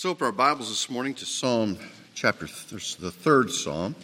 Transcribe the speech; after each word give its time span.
Let's 0.00 0.06
open 0.06 0.24
our 0.24 0.32
Bibles 0.32 0.70
this 0.70 0.88
morning 0.88 1.12
to 1.16 1.26
Psalm 1.26 1.76
chapter, 2.14 2.46
th- 2.46 2.96
the 2.96 3.10
third 3.10 3.50
Psalm. 3.50 3.94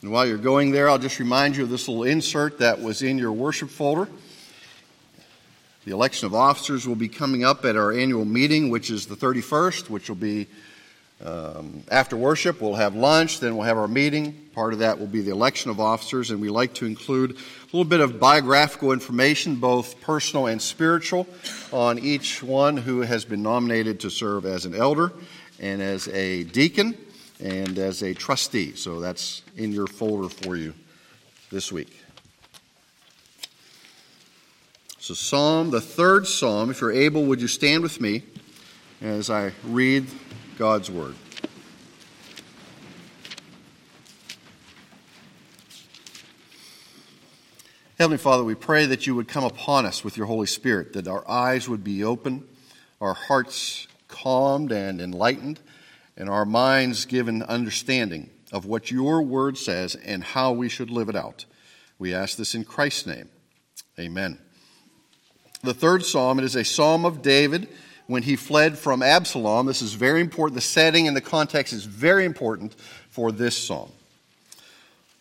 And 0.00 0.10
while 0.10 0.26
you're 0.26 0.38
going 0.38 0.70
there, 0.70 0.88
I'll 0.88 0.96
just 0.96 1.18
remind 1.18 1.54
you 1.54 1.64
of 1.64 1.68
this 1.68 1.86
little 1.86 2.04
insert 2.04 2.60
that 2.60 2.80
was 2.80 3.02
in 3.02 3.18
your 3.18 3.30
worship 3.30 3.68
folder. 3.68 4.08
The 5.84 5.92
election 5.92 6.24
of 6.24 6.34
officers 6.34 6.88
will 6.88 6.94
be 6.94 7.10
coming 7.10 7.44
up 7.44 7.66
at 7.66 7.76
our 7.76 7.92
annual 7.92 8.24
meeting, 8.24 8.70
which 8.70 8.88
is 8.88 9.04
the 9.04 9.16
31st, 9.16 9.90
which 9.90 10.08
will 10.08 10.16
be 10.16 10.46
um, 11.22 11.82
after 11.90 12.16
worship. 12.16 12.60
We'll 12.60 12.74
have 12.74 12.94
lunch, 12.94 13.40
then 13.40 13.56
we'll 13.56 13.66
have 13.66 13.78
our 13.78 13.88
meeting. 13.88 14.32
Part 14.54 14.72
of 14.72 14.78
that 14.80 14.98
will 14.98 15.06
be 15.06 15.20
the 15.20 15.30
election 15.30 15.70
of 15.70 15.80
officers, 15.80 16.30
and 16.30 16.40
we 16.40 16.48
like 16.48 16.74
to 16.74 16.86
include 16.86 17.32
a 17.32 17.66
little 17.66 17.84
bit 17.84 18.00
of 18.00 18.20
biographical 18.20 18.92
information, 18.92 19.56
both 19.56 20.00
personal 20.00 20.46
and 20.46 20.60
spiritual, 20.60 21.26
on 21.72 21.98
each 21.98 22.42
one 22.42 22.76
who 22.76 23.00
has 23.00 23.24
been 23.24 23.42
nominated 23.42 24.00
to 24.00 24.10
serve 24.10 24.46
as 24.46 24.64
an 24.64 24.74
elder 24.74 25.12
and 25.60 25.82
as 25.82 26.08
a 26.08 26.44
deacon 26.44 26.96
and 27.40 27.78
as 27.78 28.02
a 28.02 28.14
trustee. 28.14 28.74
So 28.76 29.00
that's 29.00 29.42
in 29.56 29.72
your 29.72 29.86
folder 29.86 30.28
for 30.28 30.56
you 30.56 30.74
this 31.50 31.72
week. 31.72 32.00
So, 34.98 35.12
Psalm, 35.12 35.70
the 35.70 35.82
third 35.82 36.26
Psalm, 36.26 36.70
if 36.70 36.80
you're 36.80 36.90
able, 36.90 37.26
would 37.26 37.40
you 37.40 37.48
stand 37.48 37.82
with 37.82 38.00
me 38.00 38.22
as 39.02 39.28
I 39.28 39.52
read 39.62 40.06
God's 40.56 40.90
Word? 40.90 41.14
Heavenly 47.98 48.18
Father, 48.18 48.44
we 48.44 48.54
pray 48.54 48.86
that 48.86 49.06
you 49.06 49.14
would 49.14 49.28
come 49.28 49.44
upon 49.44 49.86
us 49.86 50.02
with 50.02 50.16
your 50.16 50.26
Holy 50.26 50.46
Spirit, 50.46 50.92
that 50.94 51.06
our 51.06 51.28
eyes 51.28 51.68
would 51.68 51.84
be 51.84 52.02
open, 52.02 52.44
our 53.00 53.14
hearts 53.14 53.86
calmed 54.08 54.72
and 54.72 55.00
enlightened, 55.00 55.60
and 56.16 56.28
our 56.28 56.44
minds 56.44 57.04
given 57.04 57.42
understanding 57.42 58.30
of 58.52 58.66
what 58.66 58.90
your 58.90 59.22
Word 59.22 59.56
says 59.56 59.94
and 59.94 60.22
how 60.22 60.52
we 60.52 60.68
should 60.68 60.90
live 60.90 61.08
it 61.08 61.16
out. 61.16 61.44
We 61.98 62.12
ask 62.12 62.36
this 62.36 62.54
in 62.54 62.64
Christ's 62.64 63.06
name. 63.06 63.28
Amen 63.98 64.38
the 65.64 65.74
third 65.74 66.04
psalm. 66.04 66.38
It 66.38 66.44
is 66.44 66.54
a 66.54 66.64
psalm 66.64 67.04
of 67.04 67.22
David 67.22 67.68
when 68.06 68.22
he 68.22 68.36
fled 68.36 68.78
from 68.78 69.02
Absalom. 69.02 69.66
This 69.66 69.82
is 69.82 69.94
very 69.94 70.20
important. 70.20 70.54
The 70.54 70.60
setting 70.60 71.08
and 71.08 71.16
the 71.16 71.20
context 71.20 71.72
is 71.72 71.84
very 71.84 72.24
important 72.24 72.74
for 73.10 73.32
this 73.32 73.56
psalm. 73.56 73.90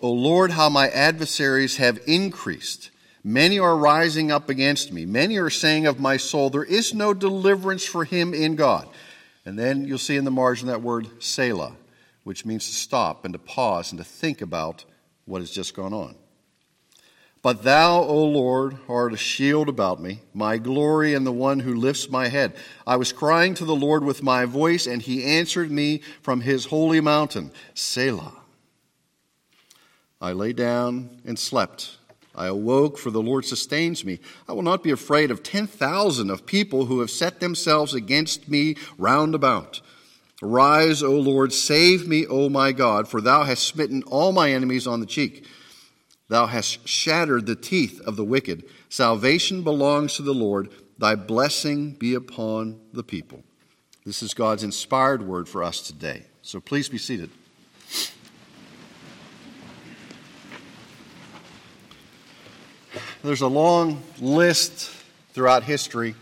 O 0.01 0.11
Lord, 0.11 0.51
how 0.51 0.69
my 0.69 0.89
adversaries 0.89 1.77
have 1.77 1.99
increased. 2.05 2.89
Many 3.23 3.57
are 3.57 3.77
rising 3.77 4.31
up 4.31 4.49
against 4.49 4.91
me. 4.91 5.05
Many 5.05 5.37
are 5.37 5.49
saying 5.49 5.87
of 5.87 5.99
my 5.99 6.17
soul, 6.17 6.49
There 6.49 6.63
is 6.63 6.93
no 6.93 7.13
deliverance 7.13 7.85
for 7.85 8.03
him 8.03 8.33
in 8.33 8.55
God. 8.55 8.89
And 9.45 9.57
then 9.57 9.85
you'll 9.85 9.97
see 9.97 10.17
in 10.17 10.25
the 10.25 10.31
margin 10.31 10.67
that 10.67 10.81
word 10.81 11.07
Selah, 11.23 11.75
which 12.23 12.45
means 12.45 12.65
to 12.67 12.73
stop 12.73 13.23
and 13.23 13.33
to 13.33 13.39
pause 13.39 13.91
and 13.91 13.99
to 13.99 14.05
think 14.05 14.41
about 14.41 14.83
what 15.25 15.39
has 15.39 15.51
just 15.51 15.73
gone 15.73 15.93
on. 15.93 16.15
But 17.43 17.63
thou, 17.63 18.01
O 18.01 18.23
Lord, 18.23 18.77
art 18.87 19.13
a 19.13 19.17
shield 19.17 19.67
about 19.67 20.01
me, 20.01 20.21
my 20.33 20.57
glory 20.57 21.13
and 21.13 21.27
the 21.27 21.31
one 21.33 21.59
who 21.59 21.75
lifts 21.75 22.09
my 22.09 22.29
head. 22.29 22.55
I 22.87 22.95
was 22.95 23.11
crying 23.11 23.53
to 23.55 23.65
the 23.65 23.75
Lord 23.75 24.05
with 24.05 24.23
my 24.23 24.45
voice, 24.45 24.87
and 24.87 25.01
he 25.01 25.25
answered 25.25 25.69
me 25.69 26.01
from 26.21 26.39
his 26.39 26.67
holy 26.67 27.01
mountain, 27.01 27.51
Selah. 27.73 28.37
I 30.21 30.31
lay 30.31 30.53
down 30.53 31.21
and 31.25 31.37
slept. 31.37 31.97
I 32.33 32.47
awoke, 32.47 32.97
for 32.97 33.11
the 33.11 33.21
Lord 33.21 33.43
sustains 33.43 34.05
me. 34.05 34.19
I 34.47 34.53
will 34.53 34.61
not 34.61 34.81
be 34.81 34.91
afraid 34.91 35.29
of 35.29 35.43
ten 35.43 35.67
thousand 35.67 36.29
of 36.29 36.45
people 36.45 36.85
who 36.85 37.01
have 37.01 37.11
set 37.11 37.41
themselves 37.41 37.93
against 37.93 38.47
me 38.47 38.77
round 38.97 39.35
about. 39.35 39.81
Rise, 40.41 41.03
O 41.03 41.11
Lord, 41.11 41.51
save 41.51 42.07
me, 42.07 42.25
O 42.25 42.47
my 42.47 42.71
God, 42.71 43.09
for 43.09 43.19
thou 43.19 43.43
hast 43.43 43.67
smitten 43.67 44.01
all 44.03 44.31
my 44.31 44.53
enemies 44.53 44.87
on 44.87 45.01
the 45.01 45.05
cheek. 45.05 45.45
Thou 46.29 46.47
hast 46.47 46.87
shattered 46.87 47.45
the 47.45 47.55
teeth 47.55 47.99
of 48.01 48.15
the 48.15 48.23
wicked. 48.23 48.63
Salvation 48.89 49.63
belongs 49.63 50.15
to 50.15 50.21
the 50.21 50.33
Lord. 50.33 50.69
Thy 50.97 51.15
blessing 51.15 51.91
be 51.91 52.13
upon 52.13 52.79
the 52.93 53.03
people. 53.03 53.43
This 54.05 54.23
is 54.23 54.33
God's 54.33 54.63
inspired 54.63 55.21
word 55.25 55.47
for 55.47 55.63
us 55.63 55.81
today. 55.81 56.23
So 56.41 56.59
please 56.59 56.89
be 56.89 56.97
seated. 56.97 57.29
There's 63.23 63.41
a 63.41 63.47
long 63.47 64.03
list 64.19 64.91
throughout 65.31 65.63
history 65.63 66.15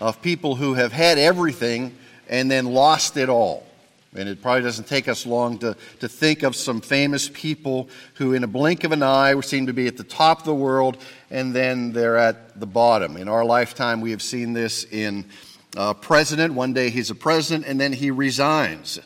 of 0.00 0.20
people 0.20 0.56
who 0.56 0.74
have 0.74 0.92
had 0.92 1.16
everything 1.16 1.96
and 2.28 2.50
then 2.50 2.66
lost 2.66 3.16
it 3.16 3.30
all. 3.30 3.66
And 4.16 4.28
it 4.28 4.40
probably 4.40 4.62
doesn't 4.62 4.86
take 4.86 5.08
us 5.08 5.26
long 5.26 5.58
to, 5.58 5.76
to 6.00 6.08
think 6.08 6.44
of 6.44 6.54
some 6.54 6.80
famous 6.80 7.28
people 7.32 7.88
who, 8.14 8.32
in 8.32 8.44
a 8.44 8.46
blink 8.46 8.84
of 8.84 8.92
an 8.92 9.02
eye, 9.02 9.38
seem 9.40 9.66
to 9.66 9.72
be 9.72 9.88
at 9.88 9.96
the 9.96 10.04
top 10.04 10.40
of 10.40 10.44
the 10.44 10.54
world 10.54 10.98
and 11.30 11.52
then 11.52 11.92
they're 11.92 12.16
at 12.16 12.60
the 12.60 12.66
bottom. 12.66 13.16
In 13.16 13.28
our 13.28 13.44
lifetime, 13.44 14.00
we 14.00 14.12
have 14.12 14.22
seen 14.22 14.52
this 14.52 14.84
in 14.84 15.24
uh, 15.76 15.94
president. 15.94 16.54
One 16.54 16.72
day 16.72 16.90
he's 16.90 17.10
a 17.10 17.14
president 17.14 17.66
and 17.66 17.80
then 17.80 17.92
he 17.92 18.12
resigns. 18.12 19.00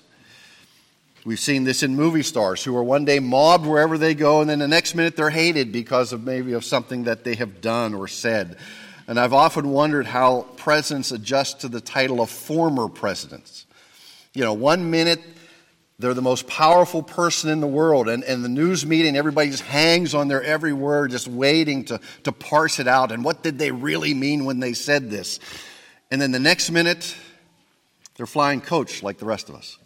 We've 1.25 1.41
seen 1.41 1.65
this 1.65 1.83
in 1.83 1.97
movie 1.97 2.23
stars 2.23 2.63
who 2.63 2.77
are 2.77 2.83
one 2.83 3.05
day 3.05 3.19
mobbed 3.19 3.67
wherever 3.67 3.99
they 3.99 4.15
go, 4.15 4.41
and 4.41 4.49
then 4.49 4.61
the 4.61 4.69
next 4.69 4.95
minute 4.95 5.17
they're 5.17 5.31
hated 5.31 5.73
because 5.73 6.13
of 6.13 6.25
maybe 6.25 6.53
of 6.53 6.65
something 6.65 7.05
that 7.05 7.25
they 7.25 7.35
have 7.35 7.61
done 7.61 7.95
or 7.95 8.09
said. 8.09 8.57
And 9.07 9.19
I've 9.19 9.33
often 9.33 9.71
wondered 9.71 10.07
how 10.07 10.43
presidents 10.57 11.13
adjust 11.13 11.61
to 11.61 11.69
the 11.69 11.81
title 11.81 12.21
of 12.21 12.31
former 12.31 12.89
presidents. 12.89 13.67
You 14.38 14.44
know, 14.44 14.53
one 14.53 14.93
minute 14.93 15.21
they're 15.99 16.15
the 16.15 16.22
most 16.22 16.47
powerful 16.47 17.03
person 17.03 17.50
in 17.50 17.59
the 17.59 17.66
world, 17.66 18.09
and, 18.09 18.22
and 18.22 18.44
the 18.44 18.49
news 18.49 18.87
meeting, 18.87 19.16
everybody 19.16 19.50
just 19.50 19.65
hangs 19.65 20.15
on 20.15 20.28
their 20.28 20.41
every 20.44 20.72
word, 20.72 21.10
just 21.10 21.26
waiting 21.26 21.87
to, 21.87 21.99
to 22.22 22.31
parse 22.31 22.78
it 22.78 22.87
out. 22.87 23.10
And 23.10 23.25
what 23.25 23.43
did 23.43 23.59
they 23.59 23.72
really 23.72 24.15
mean 24.15 24.44
when 24.44 24.60
they 24.60 24.75
said 24.75 25.10
this? 25.10 25.41
And 26.12 26.22
then 26.22 26.31
the 26.31 26.38
next 26.38 26.71
minute, 26.71 27.16
they're 28.16 28.26
flying 28.26 28.60
coach 28.60 29.03
like 29.03 29.19
the 29.19 29.25
rest 29.25 29.49
of 29.49 29.56
us. 29.56 29.76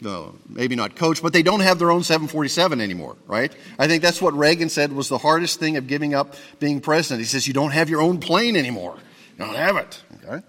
No, 0.00 0.34
maybe 0.48 0.74
not 0.74 0.96
coach, 0.96 1.22
but 1.22 1.34
they 1.34 1.42
don't 1.42 1.60
have 1.60 1.78
their 1.78 1.90
own 1.90 2.04
747 2.04 2.80
anymore, 2.80 3.16
right? 3.26 3.54
I 3.78 3.86
think 3.86 4.02
that's 4.02 4.22
what 4.22 4.32
Reagan 4.32 4.70
said 4.70 4.94
was 4.94 5.10
the 5.10 5.18
hardest 5.18 5.60
thing 5.60 5.76
of 5.76 5.86
giving 5.86 6.14
up 6.14 6.36
being 6.58 6.80
president. 6.80 7.20
He 7.20 7.26
says, 7.26 7.46
You 7.46 7.52
don't 7.52 7.72
have 7.72 7.90
your 7.90 8.00
own 8.00 8.18
plane 8.18 8.56
anymore. 8.56 8.96
You 9.38 9.44
don't 9.44 9.56
have 9.56 9.76
it. 9.76 10.02
Okay? 10.24 10.42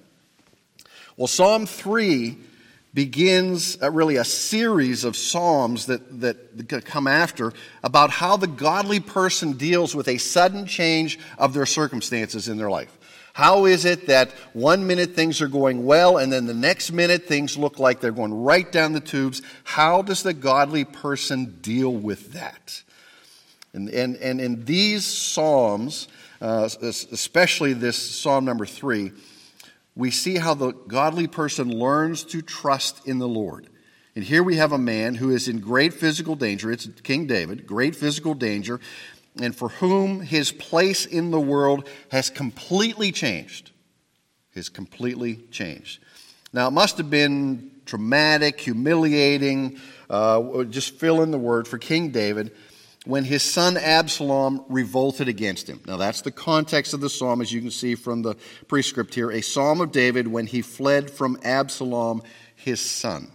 Well, 1.18 1.28
Psalm 1.28 1.66
3 1.66 2.38
begins 2.94 3.78
a, 3.82 3.92
really 3.92 4.16
a 4.16 4.24
series 4.24 5.04
of 5.04 5.16
psalms 5.16 5.86
that, 5.88 6.20
that 6.22 6.86
come 6.86 7.08
after 7.08 7.54
about 7.84 8.10
how 8.10 8.38
the 8.38 8.48
godly 8.48 9.00
person 9.00 9.54
deals 9.54 9.94
with 9.94 10.08
a 10.08 10.18
sudden 10.18 10.66
change 10.66 11.20
of 11.38 11.54
their 11.54 11.66
circumstances 11.66 12.48
in 12.48 12.58
their 12.58 12.70
life. 12.70 12.98
How 13.38 13.66
is 13.66 13.86
it 13.86 14.08
that 14.08 14.32
one 14.54 14.88
minute 14.88 15.14
things 15.14 15.44
are 15.44 15.48
going 15.48 15.86
well 15.86 16.18
and 16.18 16.34
then 16.34 16.48
the 16.48 16.56
next 16.56 16.92
minute 16.92 17.28
things 17.28 17.56
look 17.56 17.78
like 17.78 18.00
they're 18.00 18.12
going 18.12 18.34
right 18.34 18.72
down 18.72 18.94
the 18.94 19.00
tubes? 19.00 19.44
How 19.64 20.02
does 20.02 20.24
the 20.24 20.34
godly 20.34 20.86
person 20.86 21.60
deal 21.62 21.94
with 21.94 22.34
that? 22.34 22.82
And, 23.74 23.90
and, 23.90 24.16
and 24.16 24.42
in 24.42 24.66
these 24.66 25.06
Psalms, 25.06 26.08
uh, 26.42 26.68
especially 26.82 27.74
this 27.74 27.96
Psalm 27.96 28.44
number 28.44 28.66
three, 28.66 29.12
we 29.98 30.12
see 30.12 30.36
how 30.36 30.54
the 30.54 30.72
godly 30.72 31.26
person 31.26 31.72
learns 31.72 32.24
to 32.26 32.44
trust 32.44 33.06
in 33.08 33.18
the 33.18 33.28
Lord. 33.28 33.68
And 34.16 34.24
here 34.24 34.44
we 34.44 34.58
have 34.58 34.72
a 34.72 34.78
man 34.78 35.16
who 35.16 35.32
is 35.32 35.48
in 35.48 35.60
great 35.60 35.94
physical 35.94 36.36
danger. 36.36 36.72
It's 36.72 36.88
King 37.02 37.26
David, 37.26 37.66
great 37.66 37.96
physical 37.96 38.36
danger, 38.36 38.80
and 39.42 39.56
for 39.56 39.70
whom 39.70 40.22
his 40.22 40.52
place 40.52 41.06
in 41.06 41.32
the 41.32 41.40
world 41.40 41.90
has 42.12 42.30
completely 42.30 43.12
changed. 43.12 43.72
Has 44.54 44.70
completely 44.70 45.38
changed. 45.50 46.00
Now, 46.54 46.68
it 46.68 46.72
must 46.72 46.98
have 46.98 47.10
been 47.10 47.72
traumatic, 47.86 48.60
humiliating, 48.60 49.80
uh, 50.10 50.64
just 50.66 51.00
fill 51.00 51.24
in 51.24 51.32
the 51.32 51.38
word 51.40 51.68
for 51.68 51.80
King 51.80 52.12
David 52.12 52.52
when 53.08 53.24
his 53.24 53.42
son 53.42 53.78
Absalom 53.78 54.66
revolted 54.68 55.28
against 55.28 55.68
him. 55.68 55.80
Now, 55.88 55.98
that's 55.98 56.22
the 56.22 56.32
context 56.32 56.94
of 56.94 57.00
the 57.00 57.10
psalm, 57.10 57.42
as 57.42 57.52
you 57.52 57.62
can 57.62 57.72
see 57.72 57.96
from 57.96 58.22
the 58.22 58.36
prescript 58.68 59.16
here 59.16 59.32
a 59.32 59.42
psalm 59.42 59.80
of 59.80 59.92
David 59.92 60.28
when 60.28 60.46
he 60.46 60.62
fled 60.62 61.10
from 61.10 61.40
Absalom, 61.44 62.22
his 62.56 62.82
son. 62.82 63.32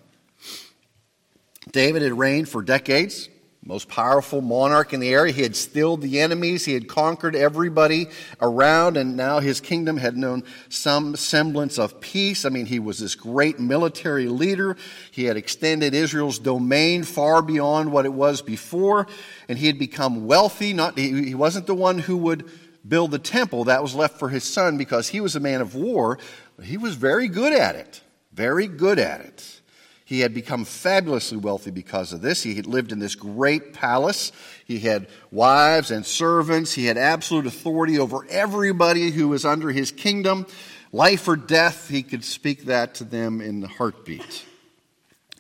David 1.70 2.02
had 2.02 2.18
reigned 2.18 2.48
for 2.48 2.60
decades 2.62 3.28
most 3.64 3.88
powerful 3.88 4.40
monarch 4.40 4.92
in 4.92 4.98
the 4.98 5.10
area. 5.10 5.32
He 5.32 5.42
had 5.42 5.54
stilled 5.54 6.02
the 6.02 6.18
enemies, 6.20 6.64
he 6.64 6.74
had 6.74 6.88
conquered 6.88 7.36
everybody 7.36 8.08
around, 8.40 8.96
and 8.96 9.16
now 9.16 9.38
his 9.38 9.60
kingdom 9.60 9.98
had 9.98 10.16
known 10.16 10.42
some 10.68 11.14
semblance 11.14 11.78
of 11.78 12.00
peace. 12.00 12.44
I 12.44 12.48
mean, 12.48 12.66
he 12.66 12.80
was 12.80 12.98
this 12.98 13.14
great 13.14 13.60
military 13.60 14.26
leader. 14.26 14.76
He 15.12 15.26
had 15.26 15.36
extended 15.36 15.94
Israel's 15.94 16.40
domain 16.40 17.04
far 17.04 17.40
beyond 17.40 17.92
what 17.92 18.04
it 18.04 18.12
was 18.12 18.42
before, 18.42 19.06
and 19.48 19.56
he 19.56 19.68
had 19.68 19.78
become 19.78 20.26
wealthy. 20.26 20.72
Not, 20.72 20.98
he 20.98 21.34
wasn't 21.36 21.68
the 21.68 21.74
one 21.74 22.00
who 22.00 22.16
would 22.16 22.50
build 22.86 23.12
the 23.12 23.18
temple, 23.20 23.62
that 23.64 23.80
was 23.80 23.94
left 23.94 24.18
for 24.18 24.28
his 24.28 24.42
son 24.42 24.76
because 24.76 25.08
he 25.08 25.20
was 25.20 25.36
a 25.36 25.40
man 25.40 25.60
of 25.60 25.76
war. 25.76 26.18
He 26.64 26.76
was 26.76 26.96
very 26.96 27.28
good 27.28 27.52
at 27.52 27.76
it. 27.76 28.02
very 28.32 28.66
good 28.66 28.98
at 28.98 29.20
it. 29.20 29.60
He 30.12 30.20
had 30.20 30.34
become 30.34 30.66
fabulously 30.66 31.38
wealthy 31.38 31.70
because 31.70 32.12
of 32.12 32.20
this. 32.20 32.42
He 32.42 32.54
had 32.56 32.66
lived 32.66 32.92
in 32.92 32.98
this 32.98 33.14
great 33.14 33.72
palace. 33.72 34.30
He 34.66 34.80
had 34.80 35.06
wives 35.30 35.90
and 35.90 36.04
servants. 36.04 36.74
He 36.74 36.84
had 36.84 36.98
absolute 36.98 37.46
authority 37.46 37.98
over 37.98 38.26
everybody 38.28 39.10
who 39.10 39.28
was 39.28 39.46
under 39.46 39.70
his 39.70 39.90
kingdom. 39.90 40.46
Life 40.92 41.26
or 41.26 41.36
death, 41.36 41.88
he 41.88 42.02
could 42.02 42.26
speak 42.26 42.66
that 42.66 42.92
to 42.96 43.04
them 43.04 43.40
in 43.40 43.60
the 43.60 43.68
heartbeat. 43.68 44.44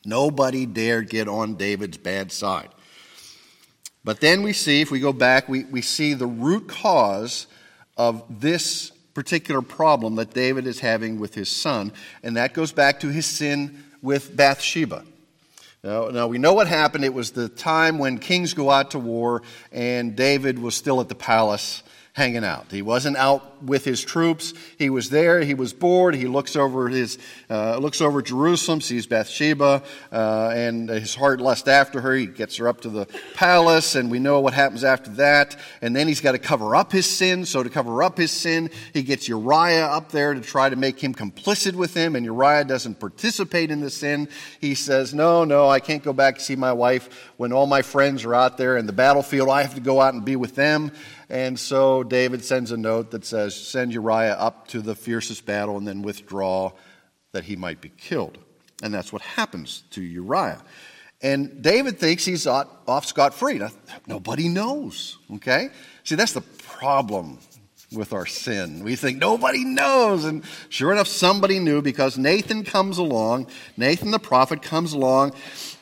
Nobody 0.06 0.64
dared 0.64 1.10
get 1.10 1.28
on 1.28 1.56
David's 1.56 1.98
bad 1.98 2.32
side. 2.32 2.70
But 4.02 4.22
then 4.22 4.42
we 4.42 4.54
see, 4.54 4.80
if 4.80 4.90
we 4.90 5.00
go 5.00 5.12
back, 5.12 5.50
we, 5.50 5.64
we 5.64 5.82
see 5.82 6.14
the 6.14 6.26
root 6.26 6.66
cause 6.66 7.46
of 7.98 8.24
this 8.40 8.88
particular 9.12 9.60
problem 9.60 10.14
that 10.14 10.32
David 10.32 10.66
is 10.66 10.80
having 10.80 11.20
with 11.20 11.34
his 11.34 11.50
son, 11.50 11.92
and 12.22 12.38
that 12.38 12.54
goes 12.54 12.72
back 12.72 13.00
to 13.00 13.08
his 13.08 13.26
sin 13.26 13.84
with 14.02 14.36
Bathsheba. 14.36 15.04
Now, 15.82 16.08
now, 16.08 16.26
we 16.28 16.38
know 16.38 16.52
what 16.52 16.68
happened. 16.68 17.04
It 17.04 17.14
was 17.14 17.32
the 17.32 17.48
time 17.48 17.98
when 17.98 18.18
kings 18.18 18.54
go 18.54 18.70
out 18.70 18.92
to 18.92 19.00
war, 19.00 19.42
and 19.72 20.14
David 20.14 20.58
was 20.58 20.74
still 20.74 21.00
at 21.00 21.08
the 21.08 21.14
palace 21.14 21.82
hanging 22.12 22.44
out. 22.44 22.66
He 22.70 22.82
wasn't 22.82 23.16
out 23.16 23.51
with 23.64 23.84
his 23.84 24.02
troops. 24.02 24.54
He 24.78 24.90
was 24.90 25.10
there. 25.10 25.40
He 25.40 25.54
was 25.54 25.72
bored. 25.72 26.14
He 26.14 26.26
looks 26.26 26.56
over 26.56 26.88
his 26.88 27.18
uh, 27.48 27.76
looks 27.78 28.00
over 28.00 28.22
Jerusalem, 28.22 28.80
sees 28.80 29.06
Bathsheba, 29.06 29.82
uh, 30.10 30.52
and 30.54 30.88
his 30.88 31.14
heart 31.14 31.40
lusts 31.40 31.68
after 31.68 32.00
her. 32.00 32.14
He 32.14 32.26
gets 32.26 32.56
her 32.56 32.68
up 32.68 32.80
to 32.82 32.88
the 32.88 33.06
palace, 33.34 33.94
and 33.94 34.10
we 34.10 34.18
know 34.18 34.40
what 34.40 34.54
happens 34.54 34.84
after 34.84 35.10
that. 35.12 35.56
And 35.80 35.94
then 35.94 36.08
he's 36.08 36.20
got 36.20 36.32
to 36.32 36.38
cover 36.38 36.74
up 36.74 36.92
his 36.92 37.06
sin. 37.06 37.44
So 37.44 37.62
to 37.62 37.70
cover 37.70 38.02
up 38.02 38.16
his 38.16 38.30
sin, 38.30 38.70
he 38.92 39.02
gets 39.02 39.28
Uriah 39.28 39.86
up 39.86 40.10
there 40.10 40.34
to 40.34 40.40
try 40.40 40.68
to 40.68 40.76
make 40.76 40.98
him 40.98 41.14
complicit 41.14 41.74
with 41.74 41.94
him. 41.94 42.16
And 42.16 42.24
Uriah 42.24 42.64
doesn't 42.64 43.00
participate 43.00 43.70
in 43.70 43.80
the 43.80 43.90
sin. 43.90 44.28
He 44.60 44.74
says, 44.74 45.14
"No, 45.14 45.44
no, 45.44 45.68
I 45.68 45.80
can't 45.80 46.02
go 46.02 46.12
back 46.12 46.36
to 46.36 46.40
see 46.40 46.56
my 46.56 46.72
wife 46.72 47.30
when 47.36 47.52
all 47.52 47.66
my 47.66 47.82
friends 47.82 48.24
are 48.24 48.34
out 48.34 48.56
there 48.56 48.76
in 48.76 48.86
the 48.86 48.92
battlefield. 48.92 49.48
I 49.48 49.62
have 49.62 49.74
to 49.74 49.80
go 49.80 50.00
out 50.00 50.14
and 50.14 50.24
be 50.24 50.36
with 50.36 50.54
them." 50.54 50.92
And 51.32 51.58
so 51.58 52.02
David 52.02 52.44
sends 52.44 52.72
a 52.72 52.76
note 52.76 53.12
that 53.12 53.24
says, 53.24 53.51
Send 53.54 53.92
Uriah 53.92 54.34
up 54.34 54.68
to 54.68 54.80
the 54.80 54.94
fiercest 54.94 55.46
battle 55.46 55.76
and 55.76 55.86
then 55.86 56.02
withdraw 56.02 56.72
that 57.32 57.44
he 57.44 57.56
might 57.56 57.80
be 57.80 57.90
killed. 57.90 58.38
And 58.82 58.92
that's 58.92 59.12
what 59.12 59.22
happens 59.22 59.84
to 59.90 60.02
Uriah. 60.02 60.62
And 61.20 61.62
David 61.62 61.98
thinks 61.98 62.24
he's 62.24 62.46
off 62.46 63.06
scot 63.06 63.32
free. 63.32 63.60
Nobody 64.06 64.48
knows, 64.48 65.18
okay? 65.34 65.68
See, 66.02 66.16
that's 66.16 66.32
the 66.32 66.40
problem 66.40 67.38
with 67.92 68.12
our 68.12 68.26
sin. 68.26 68.82
We 68.82 68.96
think 68.96 69.18
nobody 69.18 69.64
knows. 69.64 70.24
And 70.24 70.42
sure 70.68 70.90
enough, 70.92 71.06
somebody 71.06 71.58
knew 71.58 71.80
because 71.80 72.18
Nathan 72.18 72.64
comes 72.64 72.98
along. 72.98 73.46
Nathan 73.76 74.10
the 74.10 74.18
prophet 74.18 74.62
comes 74.62 74.94
along 74.94 75.34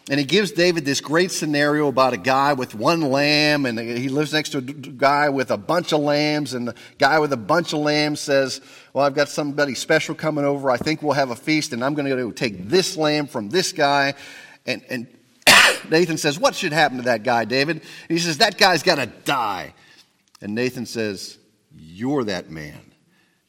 and 0.08 0.18
he 0.18 0.24
gives 0.24 0.50
David 0.52 0.84
this 0.84 1.00
great 1.00 1.30
scenario 1.30 1.88
about 1.88 2.12
a 2.12 2.16
guy 2.16 2.54
with 2.54 2.74
one 2.74 3.00
lamb, 3.02 3.66
and 3.66 3.78
he 3.78 4.08
lives 4.08 4.32
next 4.32 4.50
to 4.50 4.58
a 4.58 4.62
guy 4.62 5.28
with 5.28 5.50
a 5.50 5.56
bunch 5.56 5.92
of 5.92 6.00
lambs, 6.00 6.54
and 6.54 6.68
the 6.68 6.74
guy 6.98 7.18
with 7.18 7.32
a 7.32 7.36
bunch 7.36 7.72
of 7.72 7.80
lambs 7.80 8.20
says, 8.20 8.60
Well, 8.92 9.04
I've 9.04 9.14
got 9.14 9.28
somebody 9.28 9.74
special 9.74 10.14
coming 10.14 10.44
over. 10.44 10.70
I 10.70 10.78
think 10.78 11.02
we'll 11.02 11.12
have 11.12 11.30
a 11.30 11.36
feast, 11.36 11.72
and 11.72 11.84
I'm 11.84 11.94
going 11.94 12.08
to 12.08 12.32
take 12.32 12.68
this 12.68 12.96
lamb 12.96 13.26
from 13.26 13.50
this 13.50 13.72
guy. 13.72 14.14
And, 14.66 14.82
and 14.88 15.06
Nathan 15.90 16.16
says, 16.16 16.38
What 16.38 16.54
should 16.54 16.72
happen 16.72 16.96
to 16.98 17.04
that 17.04 17.22
guy, 17.22 17.44
David? 17.44 17.76
And 17.76 17.84
he 18.08 18.18
says, 18.18 18.38
That 18.38 18.58
guy's 18.58 18.82
got 18.82 18.96
to 18.96 19.06
die. 19.06 19.74
And 20.40 20.54
Nathan 20.54 20.86
says, 20.86 21.38
You're 21.76 22.24
that 22.24 22.50
man. 22.50 22.80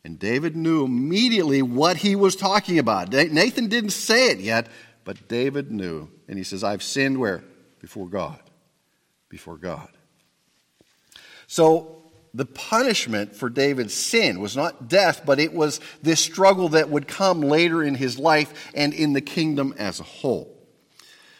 And 0.03 0.19
David 0.19 0.55
knew 0.55 0.83
immediately 0.83 1.61
what 1.61 1.97
he 1.97 2.15
was 2.15 2.35
talking 2.35 2.79
about. 2.79 3.11
Nathan 3.11 3.67
didn't 3.67 3.91
say 3.91 4.29
it 4.29 4.39
yet, 4.39 4.67
but 5.03 5.27
David 5.27 5.71
knew. 5.71 6.09
And 6.31 6.37
he 6.37 6.45
says, 6.45 6.63
I've 6.63 6.81
sinned 6.81 7.19
where? 7.19 7.43
Before 7.81 8.07
God. 8.07 8.39
Before 9.27 9.57
God. 9.57 9.89
So 11.45 12.03
the 12.33 12.45
punishment 12.45 13.35
for 13.35 13.49
David's 13.49 13.93
sin 13.93 14.39
was 14.39 14.55
not 14.55 14.87
death, 14.87 15.23
but 15.25 15.41
it 15.41 15.53
was 15.53 15.81
this 16.01 16.21
struggle 16.21 16.69
that 16.69 16.89
would 16.89 17.05
come 17.05 17.41
later 17.41 17.83
in 17.83 17.95
his 17.95 18.17
life 18.17 18.71
and 18.73 18.93
in 18.93 19.11
the 19.11 19.19
kingdom 19.19 19.75
as 19.77 19.99
a 19.99 20.03
whole. 20.03 20.57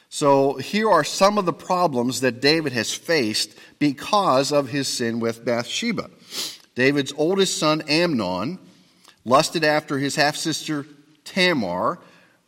So 0.10 0.56
here 0.56 0.90
are 0.90 1.06
some 1.06 1.38
of 1.38 1.46
the 1.46 1.54
problems 1.54 2.20
that 2.20 2.42
David 2.42 2.74
has 2.74 2.94
faced 2.94 3.58
because 3.80 4.52
of 4.52 4.68
his 4.72 4.90
sin 4.90 5.22
with 5.22 5.46
Bathsheba. 5.46 6.10
David's 6.76 7.14
oldest 7.16 7.58
son, 7.58 7.82
Amnon, 7.88 8.60
lusted 9.24 9.64
after 9.64 10.00
his 10.00 10.18
half 10.18 10.36
sister 10.36 10.86
Tamar 11.24 12.00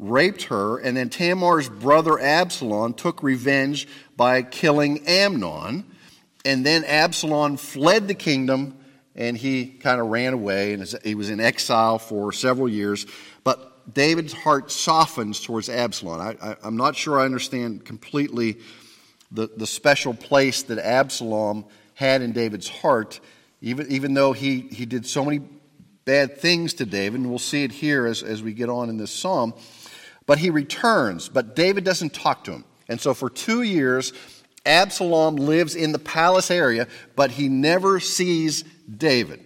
raped 0.10 0.44
her, 0.44 0.78
and 0.78 0.96
then 0.96 1.10
Tamar's 1.10 1.70
brother 1.70 2.20
Absalom 2.20 2.94
took 2.94 3.24
revenge 3.24 3.88
by 4.16 4.42
killing 4.42 5.08
Amnon. 5.08 5.86
And 6.46 6.66
then 6.66 6.84
Absalom 6.84 7.58
fled 7.58 8.08
the 8.08 8.14
kingdom 8.14 8.78
and 9.16 9.38
he 9.38 9.68
kind 9.68 10.02
of 10.02 10.08
ran 10.08 10.34
away 10.34 10.74
and 10.74 10.94
he 11.04 11.16
was 11.16 11.30
in 11.30 11.40
exile 11.40 12.00
for 12.00 12.32
several 12.32 12.68
years. 12.68 13.06
But 13.44 13.94
David's 13.94 14.34
heart 14.34 14.72
softens 14.72 15.40
towards 15.40 15.70
Absalom. 15.70 16.38
I, 16.42 16.56
am 16.64 16.78
not 16.78 16.96
sure 16.96 17.20
I 17.20 17.26
understand 17.26 17.86
completely 17.86 18.58
the, 19.32 19.50
the 19.56 19.68
special 19.68 20.14
place 20.14 20.64
that 20.64 20.80
Absalom 20.80 21.66
had 21.96 22.22
in 22.22 22.32
David's 22.32 22.70
heart, 22.70 23.20
even, 23.62 23.92
even 23.92 24.14
though 24.14 24.34
he, 24.34 24.62
he 24.62 24.86
did 24.86 25.06
so 25.06 25.24
many 25.24 25.42
bad 26.06 26.38
things 26.38 26.74
to 26.76 26.86
David, 26.86 27.22
and 27.22 27.30
we'll 27.30 27.40
see 27.40 27.64
it 27.64 27.72
here 27.72 28.06
as, 28.06 28.24
as 28.24 28.44
we 28.44 28.54
get 28.54 28.70
on 28.70 28.90
in 28.90 28.98
this 28.98 29.12
psalm. 29.12 29.54
But 30.26 30.38
he 30.40 30.50
returns, 30.50 31.30
but 31.30 31.56
David 31.56 31.84
doesn't 31.84 32.14
talk 32.14 32.46
to 32.46 32.52
him. 32.52 32.66
And 32.88 33.00
so 33.00 33.14
for 33.14 33.30
two 33.30 33.62
years, 33.62 34.14
Absalom 34.66 35.36
lives 35.36 35.76
in 35.76 35.92
the 35.92 36.00
palace 36.00 36.50
area, 36.50 36.88
but 37.16 37.32
he 37.32 37.50
never 37.50 38.00
sees 38.00 38.64
David. 38.64 39.44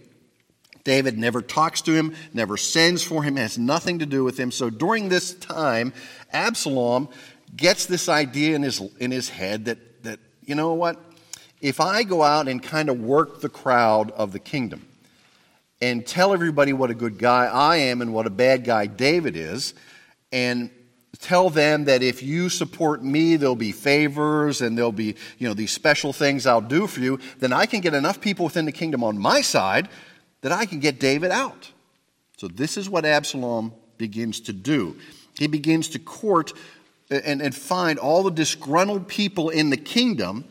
David 0.84 1.18
never 1.18 1.42
talks 1.42 1.82
to 1.82 1.92
him, 1.92 2.16
never 2.34 2.56
sends 2.56 3.04
for 3.04 3.22
him, 3.22 3.36
has 3.36 3.58
nothing 3.58 4.00
to 4.00 4.06
do 4.06 4.24
with 4.24 4.40
him. 4.40 4.52
So 4.52 4.70
during 4.70 5.10
this 5.10 5.34
time, 5.34 5.92
Absalom 6.32 7.10
gets 7.56 7.86
this 7.88 8.08
idea 8.08 8.56
in 8.56 8.64
his, 8.64 8.82
in 9.00 9.12
his 9.12 9.28
head 9.28 9.66
that, 9.66 10.04
that, 10.04 10.20
you 10.46 10.56
know 10.56 10.74
what? 10.74 10.98
If 11.60 11.82
I 11.82 12.04
go 12.04 12.24
out 12.24 12.48
and 12.48 12.62
kind 12.62 12.90
of 12.90 13.02
work 13.02 13.42
the 13.42 13.50
crowd 13.50 14.12
of 14.12 14.32
the 14.32 14.40
kingdom 14.40 14.88
and 15.82 16.06
tell 16.06 16.34
everybody 16.34 16.72
what 16.72 16.90
a 16.90 16.96
good 16.96 17.18
guy 17.18 17.46
I 17.46 17.78
am 17.78 18.02
and 18.02 18.14
what 18.14 18.28
a 18.28 18.30
bad 18.32 18.64
guy 18.64 18.86
David 18.86 19.36
is, 19.36 19.74
and 20.32 20.70
tell 21.20 21.50
them 21.50 21.86
that 21.86 22.04
if 22.04 22.22
you 22.22 22.50
support 22.50 23.04
me, 23.04 23.36
there'll 23.36 23.56
be 23.56 23.72
favors 23.72 24.62
and 24.62 24.78
there'll 24.78 24.92
be, 24.92 25.16
you 25.38 25.48
know, 25.48 25.54
these 25.54 25.72
special 25.72 26.14
things 26.14 26.46
I'll 26.46 26.62
do 26.62 26.88
for 26.88 27.00
you, 27.00 27.20
then 27.40 27.54
I 27.54 27.66
can 27.66 27.82
get 27.82 27.94
enough 27.94 28.22
people 28.22 28.46
within 28.46 28.66
the 28.66 28.72
kingdom 28.72 29.04
on 29.04 29.18
my 29.18 29.42
side 29.42 29.90
that 30.42 30.52
I 30.52 30.66
can 30.66 30.80
get 30.80 31.00
David 31.00 31.32
out. 31.32 31.72
So 32.38 32.48
this 32.48 32.78
is 32.78 32.90
what 32.90 33.06
Absalom 33.06 33.74
begins 33.98 34.42
to 34.42 34.54
do. 34.54 34.98
He 35.38 35.48
begins 35.48 35.90
to 35.90 36.00
court 36.00 36.54
and, 37.10 37.42
and 37.42 37.56
find 37.56 37.98
all 37.98 38.24
the 38.24 38.32
disgruntled 38.32 39.08
people 39.08 39.50
in 39.50 39.70
the 39.70 39.78
kingdom, 39.78 40.46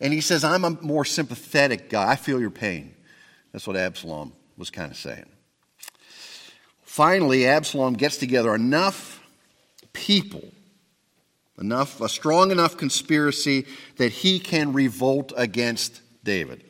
and 0.00 0.12
he 0.12 0.20
says, 0.20 0.44
I'm 0.44 0.64
a 0.64 0.70
more 0.82 1.04
sympathetic 1.04 1.88
guy. 1.88 2.10
I 2.10 2.16
feel 2.16 2.40
your 2.40 2.50
pain. 2.50 2.94
That's 3.52 3.66
what 3.66 3.76
Absalom 3.76 4.32
was 4.56 4.70
kind 4.70 4.90
of 4.90 4.96
saying. 4.96 5.26
Finally, 6.94 7.44
Absalom 7.44 7.94
gets 7.94 8.18
together 8.18 8.54
enough 8.54 9.20
people, 9.92 10.44
enough, 11.58 12.00
a 12.00 12.08
strong 12.08 12.52
enough 12.52 12.76
conspiracy 12.76 13.66
that 13.96 14.12
he 14.12 14.38
can 14.38 14.72
revolt 14.72 15.32
against 15.36 16.00
David. 16.22 16.62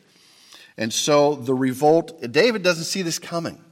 And 0.77 0.91
so 0.91 1.35
the 1.35 1.53
revolt, 1.53 2.19
David 2.31 2.63
doesn't 2.63 2.85
see 2.85 3.03
this 3.03 3.19
coming. 3.19 3.63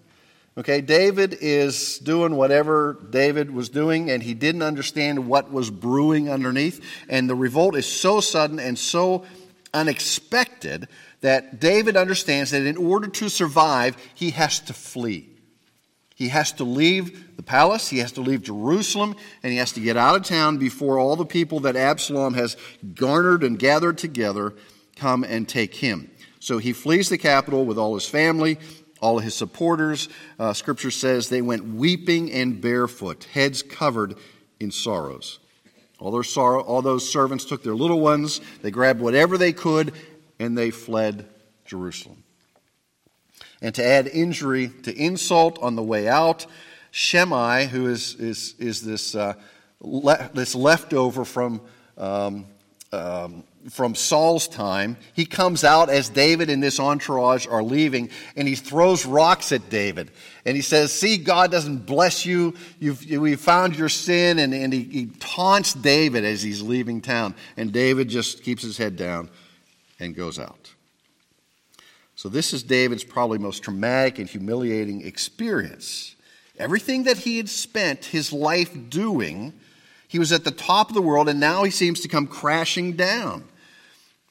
Okay, 0.56 0.80
David 0.82 1.36
is 1.42 1.98
doing 1.98 2.36
whatever 2.36 3.00
David 3.10 3.50
was 3.50 3.70
doing, 3.70 4.12
and 4.12 4.22
he 4.22 4.36
didn't 4.36 4.62
understand 4.62 5.28
what 5.28 5.52
was 5.52 5.72
brewing 5.72 6.30
underneath. 6.30 6.86
And 7.10 7.28
the 7.28 7.34
revolt 7.34 7.76
is 7.76 7.88
so 7.88 8.20
sudden 8.20 8.60
and 8.60 8.78
so 8.78 9.26
unexpected 9.74 10.88
that 11.22 11.60
David 11.60 11.98
understands 11.98 12.52
that 12.52 12.64
in 12.64 12.78
order 12.78 13.08
to 13.08 13.28
survive, 13.28 13.98
he 14.14 14.30
has 14.30 14.60
to 14.60 14.74
flee. 14.74 15.33
He 16.16 16.30
has 16.30 16.52
to 16.54 16.64
leave 16.64 17.36
the 17.38 17.44
palace, 17.44 17.90
he 17.90 17.98
has 18.00 18.12
to 18.14 18.22
leave 18.22 18.44
Jerusalem, 18.44 19.16
and 19.42 19.52
he 19.52 19.58
has 19.58 19.72
to 19.74 19.80
get 19.80 19.98
out 19.98 20.16
of 20.16 20.24
town 20.24 20.58
before 20.58 21.00
all 21.00 21.16
the 21.16 21.26
people 21.26 21.62
that 21.62 21.76
Absalom 21.76 22.36
has 22.36 22.56
garnered 22.94 23.44
and 23.44 23.58
gathered 23.58 23.98
together 23.98 24.54
come 24.96 25.24
and 25.24 25.50
take 25.50 25.76
him. 25.76 26.12
So 26.40 26.60
he 26.60 26.74
flees 26.74 27.10
the 27.10 27.18
capital 27.18 27.66
with 27.66 27.78
all 27.78 27.96
his 27.96 28.08
family, 28.08 28.60
all 29.02 29.20
his 29.20 29.34
supporters. 29.34 30.08
Uh, 30.38 30.54
scripture 30.54 30.92
says 30.92 31.30
they 31.30 31.42
went 31.42 31.66
weeping 31.66 32.32
and 32.32 32.62
barefoot, 32.62 33.24
heads 33.26 33.64
covered 33.64 34.16
in 34.60 34.72
sorrows. 34.72 35.40
All, 36.00 36.12
their 36.12 36.24
sorrow, 36.24 36.62
all 36.62 36.82
those 36.82 37.10
servants 37.10 37.46
took 37.46 37.64
their 37.64 37.76
little 37.76 38.02
ones, 38.02 38.42
they 38.62 38.72
grabbed 38.72 39.00
whatever 39.00 39.38
they 39.38 39.54
could, 39.54 39.94
and 40.38 40.58
they 40.58 40.70
fled 40.70 41.28
Jerusalem 41.66 42.23
and 43.64 43.74
to 43.74 43.84
add 43.84 44.08
injury 44.08 44.68
to 44.84 44.94
insult 44.96 45.58
on 45.60 45.76
the 45.76 45.82
way 45.82 46.08
out, 46.08 46.46
Shimei, 46.92 47.66
who 47.66 47.88
is, 47.88 48.14
is, 48.16 48.54
is 48.60 48.82
this, 48.82 49.16
uh, 49.16 49.34
le- 49.80 50.30
this 50.34 50.54
leftover 50.54 51.24
from, 51.24 51.62
um, 51.98 52.46
um, 52.92 53.46
from 53.70 53.96
Saul's 53.96 54.50
time, 54.50 54.98
he 55.14 55.26
comes 55.26 55.64
out 55.64 55.90
as 55.90 56.10
David 56.10 56.50
and 56.50 56.62
this 56.62 56.78
entourage 56.78 57.48
are 57.48 57.64
leaving, 57.64 58.10
and 58.36 58.50
he 58.50 58.56
throws 58.56 59.06
rocks 59.06 59.54
at 59.54 59.70
David. 59.70 60.12
And 60.46 60.58
he 60.58 60.62
says, 60.62 60.92
See, 60.92 61.18
God 61.18 61.50
doesn't 61.50 61.86
bless 61.86 62.26
you. 62.26 62.56
You've, 62.80 63.10
we 63.10 63.38
found 63.38 63.78
your 63.78 63.90
sin. 63.90 64.40
And, 64.40 64.54
and 64.54 64.74
he, 64.74 64.84
he 64.84 65.06
taunts 65.20 65.74
David 65.74 66.26
as 66.26 66.44
he's 66.44 66.62
leaving 66.62 67.00
town. 67.00 67.34
And 67.56 67.72
David 67.72 68.10
just 68.10 68.44
keeps 68.44 68.62
his 68.62 68.78
head 68.78 68.98
down 68.98 69.30
and 70.02 70.14
goes 70.14 70.38
out. 70.38 70.74
So, 72.16 72.30
this 72.30 72.54
is 72.54 72.64
David's 72.64 73.04
probably 73.04 73.40
most 73.40 73.64
traumatic 73.64 74.20
and 74.20 74.30
humiliating 74.30 75.06
experience. 75.06 76.16
Everything 76.60 77.04
that 77.04 77.18
he 77.18 77.38
had 77.38 77.50
spent 77.50 78.06
his 78.06 78.32
life 78.32 78.90
doing, 78.90 79.54
he 80.08 80.20
was 80.20 80.32
at 80.32 80.44
the 80.44 80.52
top 80.52 80.90
of 80.90 80.94
the 80.94 81.02
world, 81.02 81.28
and 81.28 81.40
now 81.40 81.64
he 81.64 81.72
seems 81.72 82.00
to 82.02 82.08
come 82.08 82.28
crashing 82.28 82.94
down. 82.94 83.46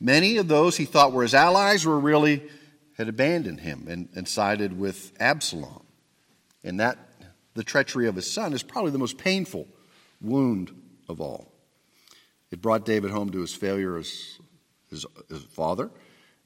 Many 0.00 0.36
of 0.36 0.48
those 0.48 0.76
he 0.76 0.84
thought 0.84 1.12
were 1.12 1.22
his 1.22 1.34
allies 1.34 1.84
were 1.84 1.98
really 1.98 2.42
had 2.98 3.08
abandoned 3.08 3.60
him 3.60 3.86
and, 3.88 4.08
and 4.14 4.28
sided 4.28 4.78
with 4.78 5.12
Absalom. 5.18 5.82
And 6.62 6.78
that, 6.78 6.98
the 7.54 7.64
treachery 7.64 8.06
of 8.06 8.14
his 8.14 8.30
son, 8.30 8.52
is 8.52 8.62
probably 8.62 8.92
the 8.92 8.98
most 8.98 9.18
painful 9.18 9.66
wound 10.20 10.70
of 11.08 11.20
all. 11.20 11.52
It 12.50 12.62
brought 12.62 12.84
David 12.84 13.10
home 13.10 13.30
to 13.30 13.40
his 13.40 13.54
failure 13.54 13.96
as 13.96 14.38
his, 14.90 15.06
his 15.28 15.42
father 15.44 15.90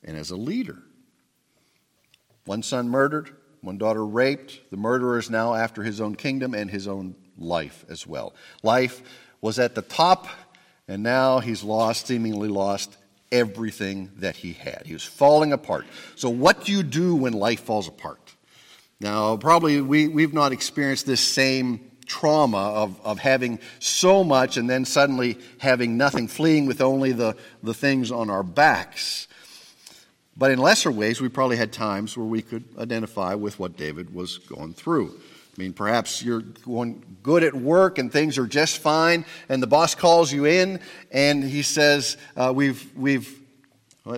and 0.05 0.17
as 0.17 0.31
a 0.31 0.37
leader. 0.37 0.79
One 2.47 2.63
son 2.63 2.89
murdered, 2.89 3.31
one 3.61 3.77
daughter 3.77 4.05
raped. 4.05 4.71
The 4.71 4.77
murderer 4.77 5.19
is 5.19 5.29
now 5.29 5.55
after 5.55 5.83
his 5.83 6.01
own 6.01 6.15
kingdom 6.15 6.55
and 6.55 6.71
his 6.71 6.89
own 6.89 7.17
life 7.37 7.85
as 7.89 8.07
well. 8.07 8.35
Life 8.63 9.03
was 9.41 9.59
at 9.59 9.75
the 9.75 9.83
top, 9.83 10.29
and 10.89 11.03
now 11.03 11.41
he's 11.41 11.63
lost, 11.63 12.07
seemingly 12.07 12.49
lost, 12.49 12.97
everything 13.33 14.13
that 14.19 14.37
he 14.37 14.53
had. 14.53 14.83
He 14.87 14.93
was 14.93 15.05
falling 15.05 15.53
apart. 15.53 15.87
So, 16.15 16.31
what 16.31 16.65
do 16.65 16.73
you 16.73 16.83
do 16.83 17.17
when 17.17 17.33
life 17.33 17.61
falls 17.61 17.89
apart? 17.89 18.21
Now, 19.01 19.37
probably 19.37 19.81
we, 19.81 20.09
we've 20.09 20.33
not 20.33 20.53
experienced 20.53 21.07
this 21.07 21.21
same 21.21 21.91
trauma 22.07 22.59
of, 22.59 23.01
of 23.05 23.19
having 23.19 23.59
so 23.81 24.25
much 24.25 24.57
and 24.57 24.71
then 24.71 24.85
suddenly 24.85 25.39
having 25.59 25.97
nothing, 25.97 26.29
fleeing 26.29 26.67
with 26.67 26.81
only 26.81 27.13
the, 27.13 27.37
the 27.63 27.75
things 27.75 28.11
on 28.11 28.31
our 28.31 28.45
backs. 28.45 29.29
But 30.39 30.51
in 30.51 30.59
lesser 30.59 30.91
ways, 30.91 31.21
we 31.21 31.29
probably 31.29 31.57
had 31.57 31.73
times 31.73 32.17
where 32.17 32.27
we 32.27 32.43
could 32.43 32.65
identify 32.79 33.35
with 33.35 33.59
what 33.59 33.77
David 33.77 34.15
was 34.15 34.39
going 34.39 34.75
through. 34.75 35.19
I 35.57 35.63
mean, 35.63 35.73
perhaps 35.73 36.23
you're 36.23 36.43
going 36.43 37.03
good 37.23 37.43
at 37.43 37.55
work 37.55 37.99
and 37.99 38.13
things 38.13 38.37
are 38.37 38.47
just 38.47 38.79
fine, 38.79 39.25
and 39.49 39.63
the 39.63 39.67
boss 39.67 39.95
calls 39.95 40.31
you 40.31 40.45
in 40.45 40.81
and 41.11 41.43
he 41.43 41.63
says, 41.63 42.19
uh, 42.37 42.53
"We've 42.55 42.93
we've 42.95 43.41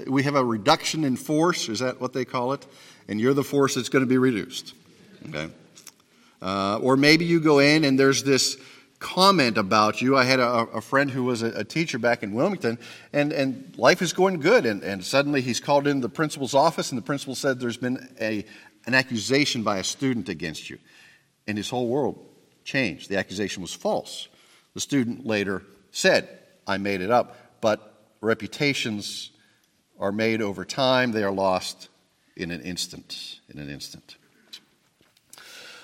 we 0.06 0.24
have 0.24 0.34
a 0.34 0.44
reduction 0.44 1.04
in 1.04 1.16
force. 1.16 1.68
Is 1.68 1.78
that 1.78 2.00
what 2.00 2.12
they 2.12 2.24
call 2.24 2.52
it? 2.52 2.66
And 3.06 3.20
you're 3.20 3.34
the 3.34 3.44
force 3.44 3.76
that's 3.76 3.88
going 3.88 4.04
to 4.04 4.08
be 4.08 4.18
reduced." 4.18 4.74
Okay. 5.28 5.48
Uh, 6.42 6.78
or 6.82 6.96
maybe 6.96 7.24
you 7.24 7.40
go 7.40 7.58
in 7.58 7.84
and 7.84 7.98
there's 7.98 8.22
this 8.22 8.56
comment 8.98 9.58
about 9.58 10.02
you. 10.02 10.16
I 10.16 10.24
had 10.24 10.40
a, 10.40 10.50
a 10.50 10.80
friend 10.80 11.10
who 11.10 11.24
was 11.24 11.42
a, 11.42 11.48
a, 11.60 11.64
teacher 11.64 11.98
back 11.98 12.22
in 12.22 12.32
Wilmington, 12.32 12.78
and, 13.12 13.32
and 13.32 13.74
life 13.76 14.02
is 14.02 14.12
going 14.12 14.40
good. 14.40 14.66
And, 14.66 14.82
and 14.82 15.04
suddenly 15.04 15.40
he's 15.40 15.60
called 15.60 15.86
in 15.86 16.00
the 16.00 16.08
principal's 16.08 16.54
office, 16.54 16.90
and 16.90 16.98
the 16.98 17.04
principal 17.04 17.34
said 17.34 17.60
there's 17.60 17.76
been 17.76 18.08
a, 18.20 18.44
an 18.86 18.94
accusation 18.94 19.62
by 19.62 19.78
a 19.78 19.84
student 19.84 20.28
against 20.28 20.68
you. 20.68 20.78
And 21.46 21.56
his 21.56 21.70
whole 21.70 21.88
world 21.88 22.24
changed. 22.64 23.08
The 23.08 23.16
accusation 23.16 23.62
was 23.62 23.72
false. 23.72 24.28
The 24.74 24.80
student 24.80 25.24
later 25.24 25.62
said, 25.90 26.28
I 26.66 26.78
made 26.78 27.00
it 27.00 27.10
up. 27.10 27.36
But 27.60 27.94
reputations 28.20 29.30
are 29.98 30.12
made 30.12 30.42
over 30.42 30.64
time, 30.64 31.12
they 31.12 31.24
are 31.24 31.32
lost 31.32 31.88
in 32.36 32.50
an 32.50 32.60
instant. 32.60 33.40
In 33.48 33.58
an 33.58 33.70
instant. 33.70 34.17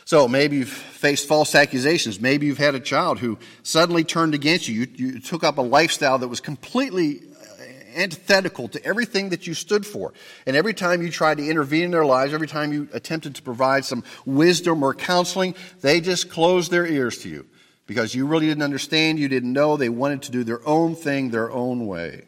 So 0.04 0.28
maybe 0.28 0.56
you've 0.56 0.68
faced 0.68 1.26
false 1.26 1.54
accusations. 1.54 2.20
Maybe 2.20 2.46
you've 2.46 2.58
had 2.58 2.74
a 2.74 2.80
child 2.80 3.18
who 3.18 3.38
suddenly 3.62 4.04
turned 4.04 4.34
against 4.34 4.68
you. 4.68 4.82
You, 4.82 5.12
you 5.12 5.20
took 5.20 5.42
up 5.42 5.56
a 5.56 5.62
lifestyle 5.62 6.18
that 6.18 6.28
was 6.28 6.40
completely 6.40 7.20
uh, 7.20 7.62
antithetical 7.96 8.68
to 8.68 8.84
everything 8.84 9.30
that 9.30 9.46
you 9.46 9.54
stood 9.54 9.86
for. 9.86 10.12
And 10.46 10.56
every 10.56 10.74
time 10.74 11.00
you 11.00 11.10
tried 11.10 11.38
to 11.38 11.48
intervene 11.48 11.84
in 11.84 11.90
their 11.90 12.04
lives, 12.04 12.34
every 12.34 12.48
time 12.48 12.72
you 12.72 12.88
attempted 12.92 13.34
to 13.36 13.42
provide 13.42 13.86
some 13.86 14.04
wisdom 14.26 14.82
or 14.82 14.92
counseling, 14.92 15.54
they 15.80 16.02
just 16.02 16.28
closed 16.28 16.70
their 16.70 16.86
ears 16.86 17.18
to 17.18 17.30
you 17.30 17.46
because 17.86 18.14
you 18.14 18.26
really 18.26 18.46
didn't 18.46 18.62
understand, 18.62 19.18
you 19.18 19.28
didn't 19.28 19.52
know, 19.52 19.78
they 19.78 19.88
wanted 19.88 20.22
to 20.22 20.30
do 20.30 20.44
their 20.44 20.66
own 20.68 20.94
thing 20.94 21.30
their 21.30 21.50
own 21.50 21.86
way. 21.86 22.24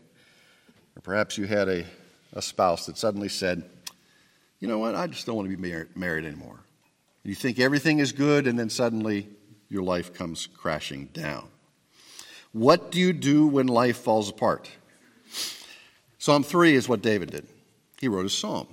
Or 0.97 1.00
perhaps 1.02 1.37
you 1.37 1.47
had 1.47 1.68
a, 1.68 1.85
a 2.33 2.40
spouse 2.40 2.87
that 2.87 2.97
suddenly 2.97 3.28
said, 3.28 3.64
You 4.61 4.68
know 4.68 4.78
what, 4.78 4.95
I 4.95 5.06
just 5.06 5.26
don't 5.26 5.37
want 5.37 5.50
to 5.50 5.56
be 5.56 5.71
mar- 5.71 5.88
married 5.95 6.25
anymore. 6.25 6.61
You 7.26 7.35
think 7.35 7.59
everything 7.59 7.99
is 7.99 8.12
good, 8.12 8.47
and 8.47 8.56
then 8.56 8.71
suddenly 8.71 9.28
your 9.68 9.83
life 9.83 10.14
comes 10.14 10.47
crashing 10.47 11.06
down. 11.06 11.49
What 12.52 12.92
do 12.92 13.00
you 13.00 13.12
do 13.12 13.49
when 13.49 13.66
life 13.66 13.97
falls 13.97 14.30
apart? 14.30 14.71
Psalm 16.18 16.45
3 16.45 16.76
is 16.76 16.88
what 16.88 17.02
David 17.02 17.33
did. 17.33 17.49
He 18.00 18.06
wrote 18.06 18.26
a 18.26 18.30
psalm. 18.30 18.68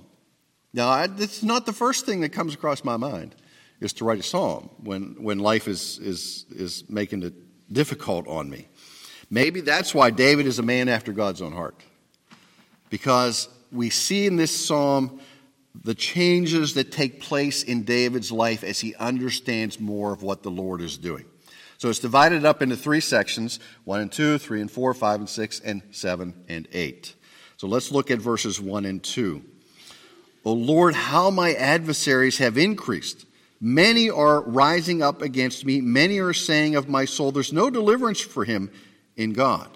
Now, 0.72 1.02
it's 1.02 1.42
not 1.42 1.66
the 1.66 1.72
first 1.72 2.06
thing 2.06 2.20
that 2.20 2.28
comes 2.28 2.54
across 2.54 2.84
my 2.84 2.96
mind 2.96 3.34
is 3.80 3.92
to 3.94 4.04
write 4.04 4.20
a 4.20 4.22
psalm 4.22 4.70
when, 4.78 5.16
when 5.18 5.40
life 5.40 5.66
is, 5.66 5.98
is, 5.98 6.46
is 6.50 6.84
making 6.88 7.24
it 7.24 7.34
difficult 7.72 8.28
on 8.28 8.48
me. 8.48 8.68
Maybe 9.30 9.62
that's 9.62 9.92
why 9.92 10.10
David 10.10 10.46
is 10.46 10.60
a 10.60 10.62
man 10.62 10.88
after 10.88 11.12
God's 11.12 11.42
own 11.42 11.52
heart. 11.52 11.80
Because 12.88 13.48
we 13.72 13.90
see 13.90 14.26
in 14.26 14.36
this 14.36 14.66
psalm 14.66 15.20
the 15.82 15.94
changes 15.94 16.74
that 16.74 16.92
take 16.92 17.20
place 17.20 17.62
in 17.62 17.82
David's 17.82 18.30
life 18.30 18.62
as 18.62 18.80
he 18.80 18.94
understands 18.94 19.80
more 19.80 20.12
of 20.12 20.22
what 20.22 20.42
the 20.42 20.50
Lord 20.50 20.80
is 20.80 20.96
doing. 20.96 21.24
So 21.78 21.88
it's 21.90 21.98
divided 21.98 22.44
up 22.44 22.62
into 22.62 22.76
three 22.76 23.00
sections 23.00 23.58
1 23.84 24.00
and 24.00 24.12
2, 24.12 24.38
3 24.38 24.60
and 24.62 24.70
4, 24.70 24.94
5 24.94 25.20
and 25.20 25.28
6, 25.28 25.60
and 25.60 25.82
7 25.90 26.34
and 26.48 26.68
8. 26.72 27.14
So 27.56 27.66
let's 27.66 27.90
look 27.90 28.10
at 28.10 28.18
verses 28.20 28.60
1 28.60 28.84
and 28.84 29.02
2. 29.02 29.42
O 30.44 30.52
Lord, 30.52 30.94
how 30.94 31.30
my 31.30 31.54
adversaries 31.54 32.38
have 32.38 32.58
increased. 32.58 33.26
Many 33.60 34.10
are 34.10 34.42
rising 34.42 35.02
up 35.02 35.22
against 35.22 35.64
me. 35.64 35.80
Many 35.80 36.18
are 36.18 36.34
saying 36.34 36.76
of 36.76 36.88
my 36.88 37.06
soul, 37.06 37.32
There's 37.32 37.52
no 37.52 37.70
deliverance 37.70 38.20
for 38.20 38.44
him 38.44 38.70
in 39.16 39.32
God. 39.32 39.68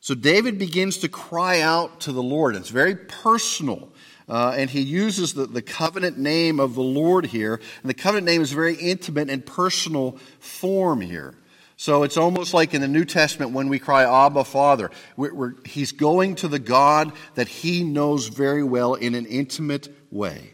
So 0.00 0.14
David 0.14 0.58
begins 0.58 0.98
to 0.98 1.08
cry 1.08 1.60
out 1.60 2.00
to 2.00 2.12
the 2.12 2.22
Lord. 2.22 2.56
It's 2.56 2.68
very 2.68 2.94
personal. 2.94 3.88
Uh, 4.28 4.54
and 4.56 4.70
he 4.70 4.80
uses 4.80 5.34
the, 5.34 5.46
the 5.46 5.62
covenant 5.62 6.18
name 6.18 6.58
of 6.58 6.74
the 6.74 6.82
Lord 6.82 7.26
here. 7.26 7.60
And 7.82 7.90
the 7.90 7.94
covenant 7.94 8.26
name 8.26 8.42
is 8.42 8.52
very 8.52 8.74
intimate 8.74 9.28
and 9.28 9.44
personal 9.44 10.18
form 10.38 11.00
here. 11.00 11.34
So 11.76 12.04
it's 12.04 12.16
almost 12.16 12.54
like 12.54 12.72
in 12.72 12.80
the 12.80 12.88
New 12.88 13.04
Testament 13.04 13.52
when 13.52 13.68
we 13.68 13.78
cry, 13.78 14.04
Abba, 14.04 14.44
Father. 14.44 14.90
We're, 15.16 15.34
we're, 15.34 15.54
he's 15.64 15.92
going 15.92 16.36
to 16.36 16.48
the 16.48 16.58
God 16.58 17.12
that 17.34 17.48
he 17.48 17.82
knows 17.82 18.28
very 18.28 18.62
well 18.62 18.94
in 18.94 19.14
an 19.14 19.26
intimate 19.26 19.88
way. 20.10 20.52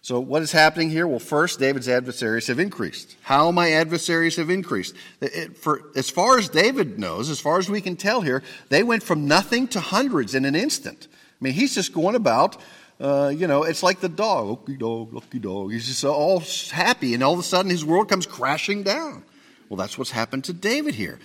So, 0.00 0.20
what 0.20 0.42
is 0.42 0.52
happening 0.52 0.88
here? 0.88 1.06
Well, 1.06 1.18
first, 1.18 1.58
David's 1.58 1.88
adversaries 1.88 2.46
have 2.46 2.58
increased. 2.58 3.16
How 3.22 3.50
my 3.50 3.72
adversaries 3.72 4.36
have 4.36 4.48
increased. 4.48 4.94
It, 5.20 5.58
for, 5.58 5.82
as 5.96 6.08
far 6.08 6.38
as 6.38 6.48
David 6.48 6.98
knows, 6.98 7.28
as 7.28 7.40
far 7.40 7.58
as 7.58 7.68
we 7.68 7.82
can 7.82 7.94
tell 7.94 8.22
here, 8.22 8.42
they 8.70 8.82
went 8.82 9.02
from 9.02 9.26
nothing 9.26 9.68
to 9.68 9.80
hundreds 9.80 10.34
in 10.34 10.46
an 10.46 10.54
instant. 10.54 11.08
I 11.40 11.44
mean, 11.44 11.52
he's 11.52 11.74
just 11.74 11.92
going 11.92 12.16
about, 12.16 12.56
uh, 13.00 13.32
you 13.34 13.46
know, 13.46 13.62
it's 13.62 13.82
like 13.82 14.00
the 14.00 14.08
dog, 14.08 14.48
lucky 14.48 14.76
dog, 14.76 15.12
lucky 15.12 15.38
dog. 15.38 15.72
He's 15.72 15.86
just 15.86 16.04
all 16.04 16.42
happy, 16.70 17.14
and 17.14 17.22
all 17.22 17.32
of 17.32 17.38
a 17.38 17.44
sudden 17.44 17.70
his 17.70 17.84
world 17.84 18.08
comes 18.08 18.26
crashing 18.26 18.82
down. 18.82 19.24
Well, 19.68 19.76
that's 19.76 19.96
what's 19.96 20.10
happened 20.10 20.44
to 20.44 20.52
David 20.52 20.94
here. 20.94 21.18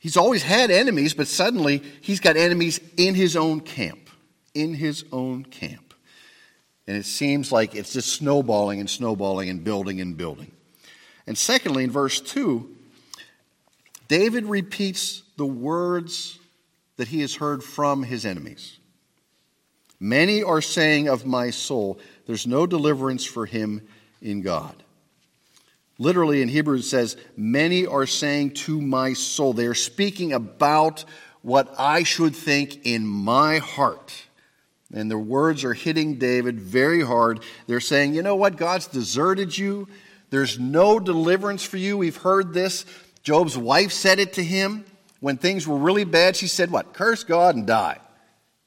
He's 0.00 0.16
always 0.16 0.42
had 0.42 0.70
enemies, 0.70 1.14
but 1.14 1.26
suddenly 1.26 1.82
he's 2.00 2.20
got 2.20 2.36
enemies 2.36 2.80
in 2.96 3.14
his 3.14 3.36
own 3.36 3.60
camp. 3.60 4.08
In 4.54 4.74
his 4.74 5.04
own 5.12 5.44
camp. 5.44 5.94
And 6.86 6.96
it 6.96 7.04
seems 7.04 7.50
like 7.50 7.74
it's 7.74 7.92
just 7.92 8.12
snowballing 8.12 8.80
and 8.80 8.88
snowballing 8.88 9.50
and 9.50 9.64
building 9.64 10.00
and 10.00 10.16
building. 10.16 10.52
And 11.26 11.36
secondly, 11.36 11.84
in 11.84 11.90
verse 11.90 12.20
2, 12.20 12.74
David 14.08 14.44
repeats 14.44 15.22
the 15.36 15.46
words 15.46 16.38
that 16.96 17.08
he 17.08 17.20
has 17.22 17.34
heard 17.34 17.64
from 17.64 18.04
his 18.04 18.24
enemies. 18.24 18.75
Many 19.98 20.42
are 20.42 20.60
saying 20.60 21.08
of 21.08 21.26
my 21.26 21.50
soul, 21.50 21.98
there's 22.26 22.46
no 22.46 22.66
deliverance 22.66 23.24
for 23.24 23.46
him 23.46 23.86
in 24.20 24.42
God. 24.42 24.82
Literally 25.98 26.42
in 26.42 26.48
Hebrew 26.48 26.78
it 26.78 26.82
says, 26.82 27.16
many 27.36 27.86
are 27.86 28.06
saying 28.06 28.50
to 28.52 28.80
my 28.80 29.14
soul. 29.14 29.52
They 29.52 29.66
are 29.66 29.74
speaking 29.74 30.32
about 30.32 31.04
what 31.40 31.74
I 31.78 32.02
should 32.02 32.36
think 32.36 32.84
in 32.84 33.06
my 33.06 33.58
heart. 33.58 34.24
And 34.92 35.10
their 35.10 35.18
words 35.18 35.64
are 35.64 35.74
hitting 35.74 36.18
David 36.18 36.60
very 36.60 37.02
hard. 37.02 37.40
They're 37.66 37.80
saying, 37.80 38.14
you 38.14 38.22
know 38.22 38.36
what? 38.36 38.56
God's 38.56 38.86
deserted 38.86 39.56
you. 39.56 39.88
There's 40.30 40.58
no 40.58 41.00
deliverance 41.00 41.62
for 41.62 41.76
you. 41.76 41.96
We've 41.96 42.16
heard 42.16 42.52
this. 42.52 42.84
Job's 43.22 43.56
wife 43.56 43.92
said 43.92 44.18
it 44.18 44.34
to 44.34 44.44
him 44.44 44.84
when 45.20 45.36
things 45.36 45.66
were 45.66 45.78
really 45.78 46.04
bad. 46.04 46.36
She 46.36 46.46
said, 46.46 46.70
What? 46.70 46.92
Curse 46.92 47.24
God 47.24 47.56
and 47.56 47.66
die. 47.66 47.98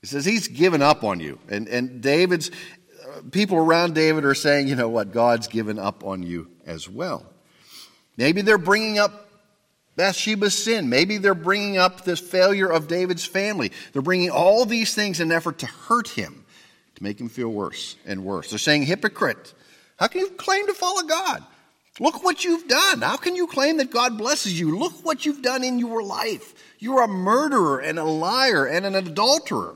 He 0.02 0.08
says, 0.08 0.26
He's 0.26 0.48
given 0.48 0.82
up 0.82 1.04
on 1.04 1.20
you. 1.20 1.40
And, 1.50 1.68
and 1.68 2.02
David's 2.02 2.50
uh, 2.50 3.22
people 3.32 3.58
around 3.58 3.96
David 3.96 4.26
are 4.26 4.36
saying, 4.36 4.68
You 4.68 4.76
know 4.76 4.90
what? 4.90 5.12
God's 5.12 5.48
given 5.48 5.80
up 5.80 6.04
on 6.04 6.24
you 6.24 6.50
as 6.66 6.90
well. 6.90 7.26
Maybe 8.18 8.42
they're 8.42 8.58
bringing 8.58 9.00
up 9.00 9.30
Bathsheba's 9.96 10.58
sin. 10.58 10.90
Maybe 10.90 11.18
they're 11.18 11.34
bringing 11.34 11.78
up 11.78 12.06
this 12.06 12.20
failure 12.20 12.70
of 12.70 12.88
David's 12.88 13.26
family. 13.26 13.72
They're 13.92 14.02
bringing 14.02 14.30
all 14.30 14.66
these 14.66 14.96
things 14.96 15.20
in 15.20 15.30
an 15.32 15.36
effort 15.36 15.60
to 15.60 15.66
hurt 15.66 16.08
him, 16.08 16.46
to 16.96 17.04
make 17.04 17.20
him 17.20 17.28
feel 17.28 17.50
worse 17.50 17.98
and 18.06 18.24
worse. 18.24 18.50
They're 18.50 18.60
saying, 18.60 18.84
hypocrite, 18.84 19.54
how 19.98 20.08
can 20.08 20.22
you 20.22 20.30
claim 20.32 20.68
to 20.68 20.74
follow 20.74 21.04
God? 21.04 21.44
Look 22.00 22.24
what 22.24 22.46
you've 22.46 22.68
done. 22.70 23.02
How 23.02 23.18
can 23.18 23.36
you 23.36 23.46
claim 23.46 23.78
that 23.78 23.92
God 23.92 24.18
blesses 24.18 24.58
you? 24.58 24.78
Look 24.78 25.06
what 25.06 25.26
you've 25.26 25.42
done 25.42 25.66
in 25.66 25.80
your 25.80 26.02
life. 26.02 26.54
You're 26.80 27.04
a 27.04 27.08
murderer 27.08 27.80
and 27.80 28.00
a 28.00 28.06
liar 28.06 28.66
and 28.66 28.86
an 28.86 28.96
adulterer. 28.96 29.76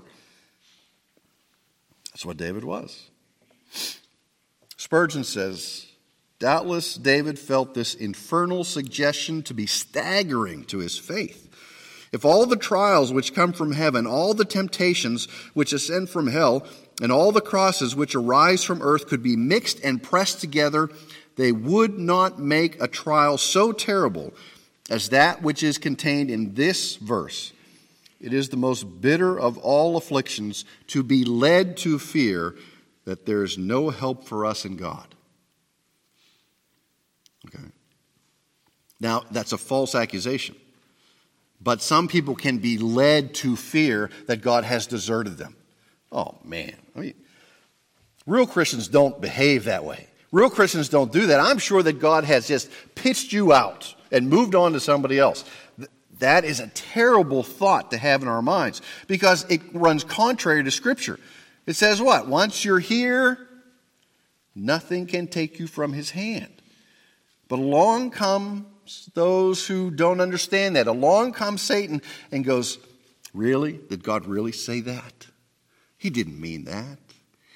That's 2.13 2.25
what 2.25 2.37
David 2.37 2.63
was. 2.63 3.09
Spurgeon 4.77 5.23
says, 5.23 5.87
Doubtless, 6.39 6.95
David 6.95 7.39
felt 7.39 7.73
this 7.73 7.95
infernal 7.95 8.63
suggestion 8.63 9.43
to 9.43 9.53
be 9.53 9.65
staggering 9.65 10.65
to 10.65 10.79
his 10.79 10.99
faith. 10.99 11.49
If 12.11 12.25
all 12.25 12.45
the 12.45 12.57
trials 12.57 13.11
which 13.11 13.33
come 13.33 13.53
from 13.53 13.71
heaven, 13.71 14.05
all 14.05 14.33
the 14.33 14.45
temptations 14.45 15.27
which 15.53 15.73
ascend 15.73 16.09
from 16.09 16.27
hell, 16.27 16.67
and 17.01 17.11
all 17.11 17.31
the 17.31 17.41
crosses 17.41 17.95
which 17.95 18.13
arise 18.13 18.63
from 18.63 18.81
earth 18.81 19.07
could 19.07 19.23
be 19.23 19.35
mixed 19.35 19.79
and 19.83 20.03
pressed 20.03 20.39
together, 20.39 20.89
they 21.37 21.51
would 21.51 21.97
not 21.97 22.39
make 22.39 22.79
a 22.81 22.87
trial 22.87 23.37
so 23.37 23.71
terrible 23.71 24.33
as 24.89 25.09
that 25.09 25.41
which 25.41 25.63
is 25.63 25.77
contained 25.77 26.29
in 26.29 26.53
this 26.53 26.97
verse. 26.97 27.52
It 28.23 28.33
is 28.33 28.47
the 28.47 28.57
most 28.57 29.01
bitter 29.01 29.37
of 29.37 29.57
all 29.57 29.97
afflictions 29.97 30.63
to 30.87 31.03
be 31.03 31.25
led 31.25 31.75
to 31.77 31.99
fear 31.99 32.55
that 33.03 33.25
there 33.25 33.43
is 33.43 33.57
no 33.57 33.89
help 33.89 34.23
for 34.23 34.45
us 34.45 34.63
in 34.63 34.77
God. 34.77 35.13
Okay. 37.45 37.65
Now, 39.01 39.23
that's 39.29 39.51
a 39.51 39.57
false 39.57 39.93
accusation. 39.93 40.55
But 41.59 41.81
some 41.81 42.07
people 42.07 42.33
can 42.33 42.59
be 42.59 42.77
led 42.77 43.33
to 43.35 43.57
fear 43.57 44.09
that 44.27 44.41
God 44.41 44.63
has 44.63 44.87
deserted 44.87 45.37
them. 45.37 45.57
Oh, 46.09 46.37
man. 46.45 46.75
I 46.95 46.99
mean, 46.99 47.13
real 48.25 48.47
Christians 48.47 48.87
don't 48.87 49.19
behave 49.19 49.65
that 49.65 49.83
way. 49.83 50.07
Real 50.31 50.49
Christians 50.49 50.87
don't 50.87 51.11
do 51.11 51.27
that. 51.27 51.41
I'm 51.41 51.57
sure 51.57 51.83
that 51.83 51.99
God 51.99 52.23
has 52.23 52.47
just 52.47 52.69
pitched 52.95 53.33
you 53.33 53.51
out 53.51 53.93
and 54.13 54.29
moved 54.29 54.55
on 54.55 54.71
to 54.73 54.79
somebody 54.79 55.19
else. 55.19 55.43
That 56.23 56.45
is 56.45 56.61
a 56.61 56.67
terrible 56.67 57.43
thought 57.43 57.91
to 57.91 57.97
have 57.97 58.21
in 58.21 58.29
our 58.29 58.41
minds 58.41 58.81
because 59.07 59.45
it 59.49 59.59
runs 59.73 60.05
contrary 60.05 60.63
to 60.63 60.71
Scripture. 60.71 61.19
It 61.65 61.73
says 61.73 62.01
what? 62.01 62.29
Once 62.29 62.63
you're 62.63 62.79
here, 62.79 63.45
nothing 64.55 65.05
can 65.05 65.27
take 65.27 65.59
you 65.59 65.67
from 65.67 65.91
his 65.91 66.11
hand. 66.11 66.61
But 67.49 67.59
along 67.59 68.11
comes 68.11 69.09
those 69.13 69.67
who 69.67 69.91
don't 69.91 70.21
understand 70.21 70.77
that. 70.77 70.87
Along 70.87 71.33
comes 71.33 71.61
Satan 71.61 72.01
and 72.31 72.45
goes, 72.45 72.77
Really? 73.33 73.73
Did 73.73 74.01
God 74.01 74.25
really 74.25 74.53
say 74.53 74.79
that? 74.79 75.27
He 75.97 76.09
didn't 76.09 76.39
mean 76.39 76.63
that. 76.63 76.99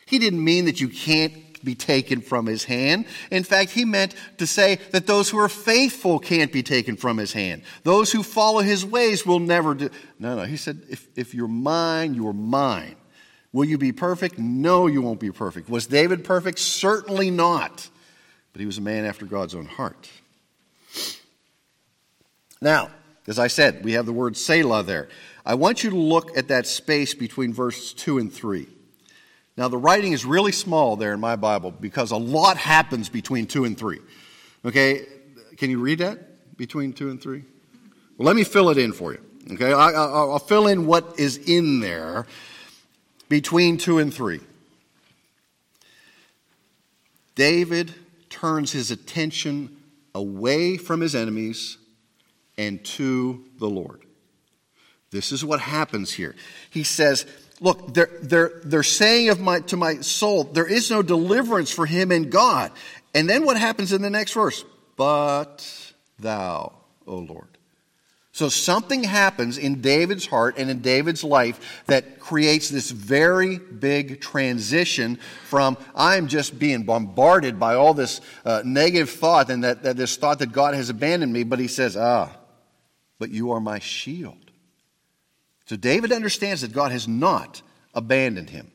He 0.06 0.20
didn't 0.20 0.44
mean 0.44 0.66
that 0.66 0.82
you 0.82 0.90
can't 0.90 1.47
be 1.64 1.76
taken 1.76 2.22
from 2.22 2.46
his 2.46 2.64
hand. 2.64 3.06
In 3.32 3.44
fact, 3.44 3.72
he 3.72 3.86
meant 3.86 4.16
to 4.38 4.48
say 4.48 4.80
that 4.92 5.08
those 5.08 5.30
who 5.30 5.38
are 5.40 5.50
faithful 5.50 6.20
can't 6.20 6.52
be 6.52 6.64
taken 6.64 6.98
from 6.98 7.18
his 7.18 7.34
hand. 7.34 7.64
Those 7.84 8.12
who 8.12 8.24
follow 8.24 8.60
his 8.60 8.86
ways 8.86 9.26
will 9.26 9.40
never 9.40 9.74
do. 9.74 9.90
No, 10.20 10.36
no. 10.36 10.44
He 10.44 10.58
said, 10.58 10.82
if, 10.90 11.08
if 11.16 11.34
you're 11.34 11.48
mine, 11.48 12.14
you're 12.14 12.34
mine. 12.34 12.96
Will 13.52 13.66
you 13.66 13.78
be 13.78 13.92
perfect? 13.92 14.38
No, 14.38 14.88
you 14.88 15.02
won't 15.02 15.20
be 15.20 15.32
perfect. 15.32 15.70
Was 15.70 15.88
David 15.88 16.24
perfect? 16.24 16.60
Certainly 16.60 17.32
not 17.32 17.90
but 18.58 18.62
he 18.62 18.66
was 18.66 18.80
a 18.80 18.82
man 18.82 19.06
after 19.06 19.28
God's 19.28 19.54
own 19.54 19.68
heart. 19.68 20.10
Now, 22.60 22.90
as 23.28 23.38
I 23.38 23.46
said, 23.46 23.86
we 23.86 23.92
have 23.92 24.08
the 24.08 24.14
word 24.14 24.36
Selah 24.36 24.82
there. 24.82 25.10
I 25.46 25.54
want 25.54 25.84
you 25.84 25.92
to 25.92 25.96
look 25.96 26.36
at 26.36 26.48
that 26.48 26.66
space 26.66 27.14
between 27.14 27.54
verses 27.54 27.94
2 27.94 28.18
and 28.18 28.34
3. 28.34 28.68
Now, 29.58 29.68
the 29.68 29.78
writing 29.78 30.14
is 30.14 30.24
really 30.24 30.52
small 30.52 30.96
there 30.96 31.14
in 31.14 31.20
my 31.20 31.36
Bible 31.36 31.72
because 31.72 32.12
a 32.12 32.18
lot 32.18 32.58
happens 32.58 33.10
between 33.10 33.48
2 33.48 33.66
and 33.66 33.78
3. 33.78 34.00
Okay, 34.66 35.06
can 35.58 35.72
you 35.72 35.80
read 35.80 36.00
that 36.00 36.56
between 36.58 36.94
2 36.94 37.10
and 37.10 37.22
3? 37.22 37.44
Well, 38.18 38.28
let 38.28 38.36
me 38.36 38.44
fill 38.44 38.70
it 38.70 38.78
in 38.78 38.94
for 38.94 39.14
you. 39.14 39.22
Okay, 39.52 39.74
I, 39.74 39.92
will 40.24 40.40
fill 40.40 40.68
in 40.68 40.86
what 40.86 41.20
is 41.20 41.38
in 41.38 41.80
there 41.80 42.28
between 43.30 43.78
2 43.78 43.98
and 43.98 44.14
3. 44.14 44.42
David 47.34 47.94
turns 48.30 48.72
his 48.72 48.92
attention 48.92 49.78
away 50.14 50.78
from 50.78 51.02
his 51.02 51.16
enemies 51.16 51.78
and 52.58 52.84
to 52.84 53.44
the 53.60 53.70
Lord. 53.70 54.02
This 55.12 55.32
is 55.32 55.46
what 55.46 55.62
happens 55.62 56.12
here. 56.14 56.36
He 56.70 56.84
says, 56.84 57.26
Look, 57.60 57.94
they're, 57.94 58.10
they're, 58.22 58.52
they're 58.64 58.84
saying 58.84 59.30
of 59.30 59.40
my, 59.40 59.62
to 59.62 59.78
my 59.78 60.02
soul, 60.02 60.44
there 60.44 60.68
is 60.68 60.92
no 60.92 61.02
deliverance 61.02 61.72
for 61.72 61.86
him 61.86 62.12
in 62.12 62.30
God. 62.30 62.72
And 63.16 63.28
then 63.28 63.46
what 63.46 63.58
happens 63.58 63.94
in 63.94 64.02
the 64.02 64.10
next 64.10 64.34
verse? 64.34 64.64
But 64.96 65.94
thou, 66.20 66.74
O 67.08 67.18
Lord. 67.18 67.58
So 68.38 68.50
something 68.50 69.04
happens 69.04 69.58
in 69.58 69.82
David's 69.82 70.28
heart 70.28 70.60
and 70.60 70.70
in 70.70 70.82
David's 70.82 71.24
life 71.24 71.84
that 71.88 72.20
creates 72.20 72.70
this 72.70 72.92
very 72.92 73.58
big 73.58 74.22
transition 74.22 75.18
from 75.46 75.76
I'm 75.96 76.28
just 76.28 76.60
being 76.60 76.84
bombarded 76.84 77.60
by 77.60 77.74
all 77.74 77.96
this 77.96 78.22
uh, 78.46 78.62
negative 78.64 79.10
thought 79.10 79.50
and 79.50 79.64
that, 79.64 79.82
that 79.82 79.98
this 79.98 80.18
thought 80.18 80.38
that 80.38 80.52
God 80.52 80.76
has 80.76 80.92
abandoned 80.92 81.34
me, 81.34 81.42
but 81.42 81.58
he 81.58 81.68
says, 81.68 81.98
ah, 81.98 82.30
but 83.18 83.32
you 83.32 83.54
are 83.54 83.60
my 83.60 83.80
shield. 83.80 84.47
So 85.68 85.76
David 85.76 86.12
understands 86.14 86.62
that 86.62 86.72
God 86.72 86.92
has 86.92 87.08
not 87.08 87.62
abandoned 87.94 88.50
him. 88.50 88.72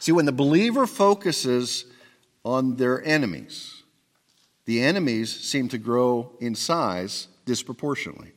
See, 0.00 0.12
when 0.12 0.26
the 0.26 0.32
believer 0.32 0.86
focuses 0.86 1.84
on 2.44 2.76
their 2.76 3.02
enemies, 3.04 3.84
the 4.64 4.82
enemies 4.82 5.32
seem 5.32 5.68
to 5.68 5.78
grow 5.78 6.32
in 6.40 6.56
size 6.56 7.28
disproportionately. 7.46 8.32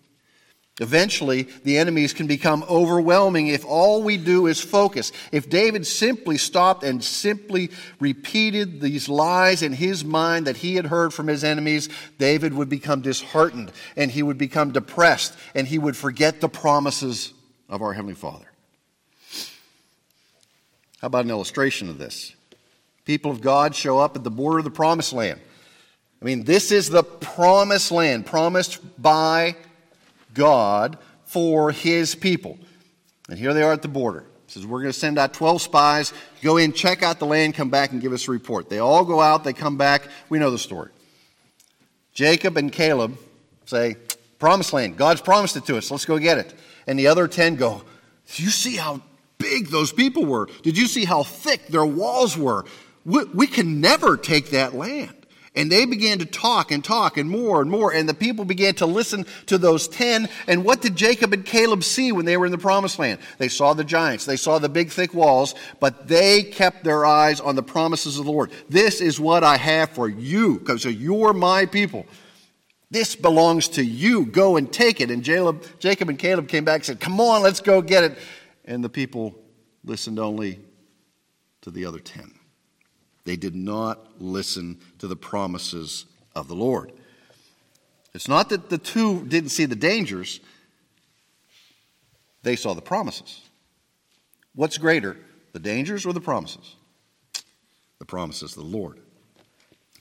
Eventually, 0.80 1.44
the 1.64 1.78
enemies 1.78 2.14
can 2.14 2.28
become 2.28 2.64
overwhelming 2.70 3.48
if 3.48 3.66
all 3.66 4.04
we 4.04 4.18
do 4.18 4.46
is 4.46 4.60
focus. 4.60 5.14
If 5.32 5.50
David 5.50 5.88
simply 5.88 6.38
stopped 6.38 6.84
and 6.84 7.02
simply 7.02 7.72
repeated 8.00 8.82
these 8.82 9.08
lies 9.08 9.64
in 9.64 9.72
his 9.72 10.04
mind 10.04 10.48
that 10.48 10.58
he 10.58 10.76
had 10.76 10.88
heard 10.88 11.14
from 11.14 11.28
his 11.28 11.46
enemies, 11.46 11.88
David 12.20 12.54
would 12.54 12.68
become 12.68 13.02
disheartened 13.02 13.72
and 13.96 14.12
he 14.12 14.22
would 14.22 14.38
become 14.38 14.72
depressed 14.72 15.34
and 15.56 15.66
he 15.66 15.80
would 15.80 15.96
forget 15.96 16.42
the 16.42 16.50
promises 16.50 17.34
of 17.70 17.82
our 17.82 17.94
Heavenly 17.94 18.16
Father. 18.16 18.46
How 21.02 21.08
about 21.08 21.26
an 21.26 21.32
illustration 21.32 21.90
of 21.90 21.98
this? 21.98 22.34
People 23.06 23.32
of 23.32 23.42
God 23.42 23.76
show 23.76 24.00
up 24.00 24.16
at 24.16 24.24
the 24.24 24.32
border 24.32 24.60
of 24.60 24.64
the 24.64 24.72
promised 24.72 25.14
land. 25.14 25.40
I 26.22 26.26
mean, 26.26 26.44
this 26.44 26.72
is 26.72 26.90
the 26.90 27.04
promised 27.04 27.92
land 27.92 28.26
promised 28.26 28.80
by 29.02 29.56
God 30.34 30.98
for 31.26 31.72
his 31.72 32.16
people. 32.16 32.58
And 33.30 33.38
here 33.38 33.54
they 33.54 33.62
are 33.62 33.74
at 33.74 33.82
the 33.82 33.88
border. 33.88 34.24
He 34.48 34.54
says, 34.54 34.66
We're 34.66 34.82
going 34.82 34.94
to 34.94 35.00
send 35.00 35.20
out 35.20 35.34
12 35.34 35.62
spies, 35.62 36.14
go 36.42 36.58
in, 36.58 36.74
check 36.74 37.04
out 37.04 37.20
the 37.20 37.26
land, 37.26 37.54
come 37.54 37.70
back 37.70 37.92
and 37.92 38.02
give 38.02 38.14
us 38.14 38.28
a 38.28 38.32
report. 38.32 38.70
They 38.70 38.80
all 38.80 39.06
go 39.06 39.22
out, 39.22 39.44
they 39.44 39.54
come 39.54 39.78
back. 39.78 40.08
We 40.30 40.40
know 40.40 40.52
the 40.52 40.58
story. 40.58 40.92
Jacob 42.14 42.58
and 42.58 42.72
Caleb 42.72 43.18
say, 43.66 43.98
Promised 44.38 44.74
land. 44.74 44.98
God's 44.98 45.22
promised 45.22 45.56
it 45.56 45.66
to 45.66 45.78
us. 45.78 45.90
Let's 45.90 46.06
go 46.06 46.20
get 46.20 46.38
it. 46.38 46.54
And 46.88 46.98
the 47.00 47.08
other 47.08 47.28
10 47.28 47.56
go, 47.56 47.84
Do 48.34 48.44
you 48.44 48.50
see 48.50 48.76
how 48.76 49.02
big 49.38 49.68
those 49.68 49.92
people 49.92 50.26
were? 50.26 50.50
Did 50.64 50.78
you 50.78 50.88
see 50.88 51.06
how 51.06 51.24
thick 51.24 51.68
their 51.68 51.86
walls 51.86 52.38
were? 52.38 52.66
We, 53.06 53.24
we 53.26 53.48
can 53.48 53.82
never 53.82 54.18
take 54.18 54.52
that 54.52 54.74
land. 54.74 55.14
And 55.58 55.72
they 55.72 55.86
began 55.86 56.20
to 56.20 56.26
talk 56.26 56.72
and 56.72 56.84
talk 56.84 57.16
and 57.16 57.30
more 57.30 57.62
and 57.62 57.72
more. 57.72 57.94
And 57.94 58.10
the 58.10 58.14
people 58.14 58.44
began 58.44 58.76
to 58.76 58.86
listen 58.86 59.26
to 59.46 59.58
those 59.58 59.88
10. 59.88 60.28
And 60.48 60.66
what 60.66 60.82
did 60.82 60.98
Jacob 60.98 61.32
and 61.32 61.46
Caleb 61.46 61.84
see 61.84 62.12
when 62.12 62.26
they 62.26 62.36
were 62.36 62.46
in 62.46 62.52
the 62.52 62.58
promised 62.58 63.00
land? 63.00 63.20
They 63.38 63.48
saw 63.48 63.74
the 63.74 63.86
giants. 63.86 64.26
They 64.26 64.36
saw 64.36 64.60
the 64.60 64.68
big, 64.68 64.90
thick 64.90 65.14
walls, 65.14 65.56
but 65.80 66.10
they 66.10 66.44
kept 66.44 66.84
their 66.84 67.06
eyes 67.06 67.40
on 67.40 67.56
the 67.56 67.64
promises 67.64 68.20
of 68.20 68.26
the 68.26 68.32
Lord. 68.32 68.52
This 68.68 69.00
is 69.00 69.18
what 69.18 69.46
I 69.46 69.56
have 69.56 69.92
for 69.92 70.10
you, 70.10 70.60
because 70.60 70.84
you're 70.84 71.34
my 71.34 71.66
people. 71.66 72.06
This 72.92 73.16
belongs 73.16 73.68
to 73.70 73.84
you. 73.84 74.26
Go 74.26 74.58
and 74.58 74.72
take 74.72 75.02
it. 75.02 75.10
And 75.12 75.24
Jacob 75.24 76.10
and 76.10 76.20
Caleb 76.20 76.48
came 76.48 76.66
back 76.66 76.76
and 76.76 76.86
said, 76.86 77.00
Come 77.00 77.20
on, 77.20 77.42
let's 77.42 77.60
go 77.60 77.82
get 77.82 78.04
it. 78.04 78.18
And 78.66 78.84
the 78.84 78.90
people 78.90 79.36
listened 79.84 80.20
only 80.20 80.60
to 81.62 81.72
the 81.72 81.86
other 81.86 82.00
10. 82.00 82.32
They 83.24 83.36
did 83.36 83.56
not 83.56 84.22
listen 84.22 84.80
to 85.00 85.08
the 85.08 85.16
promises 85.16 86.06
of 86.36 86.48
the 86.48 86.56
Lord. 86.56 86.92
It's 88.14 88.28
not 88.28 88.50
that 88.50 88.70
the 88.70 88.78
two 88.78 89.26
didn't 89.26 89.50
see 89.50 89.66
the 89.66 89.76
dangers, 89.76 90.40
they 92.44 92.56
saw 92.56 92.74
the 92.74 92.82
promises. 92.82 93.42
What's 94.54 94.78
greater, 94.78 95.18
the 95.52 95.60
dangers 95.60 96.06
or 96.06 96.14
the 96.14 96.22
promises? 96.22 96.76
The 98.00 98.06
promises 98.06 98.56
of 98.56 98.64
the 98.64 98.78
Lord. 98.78 99.00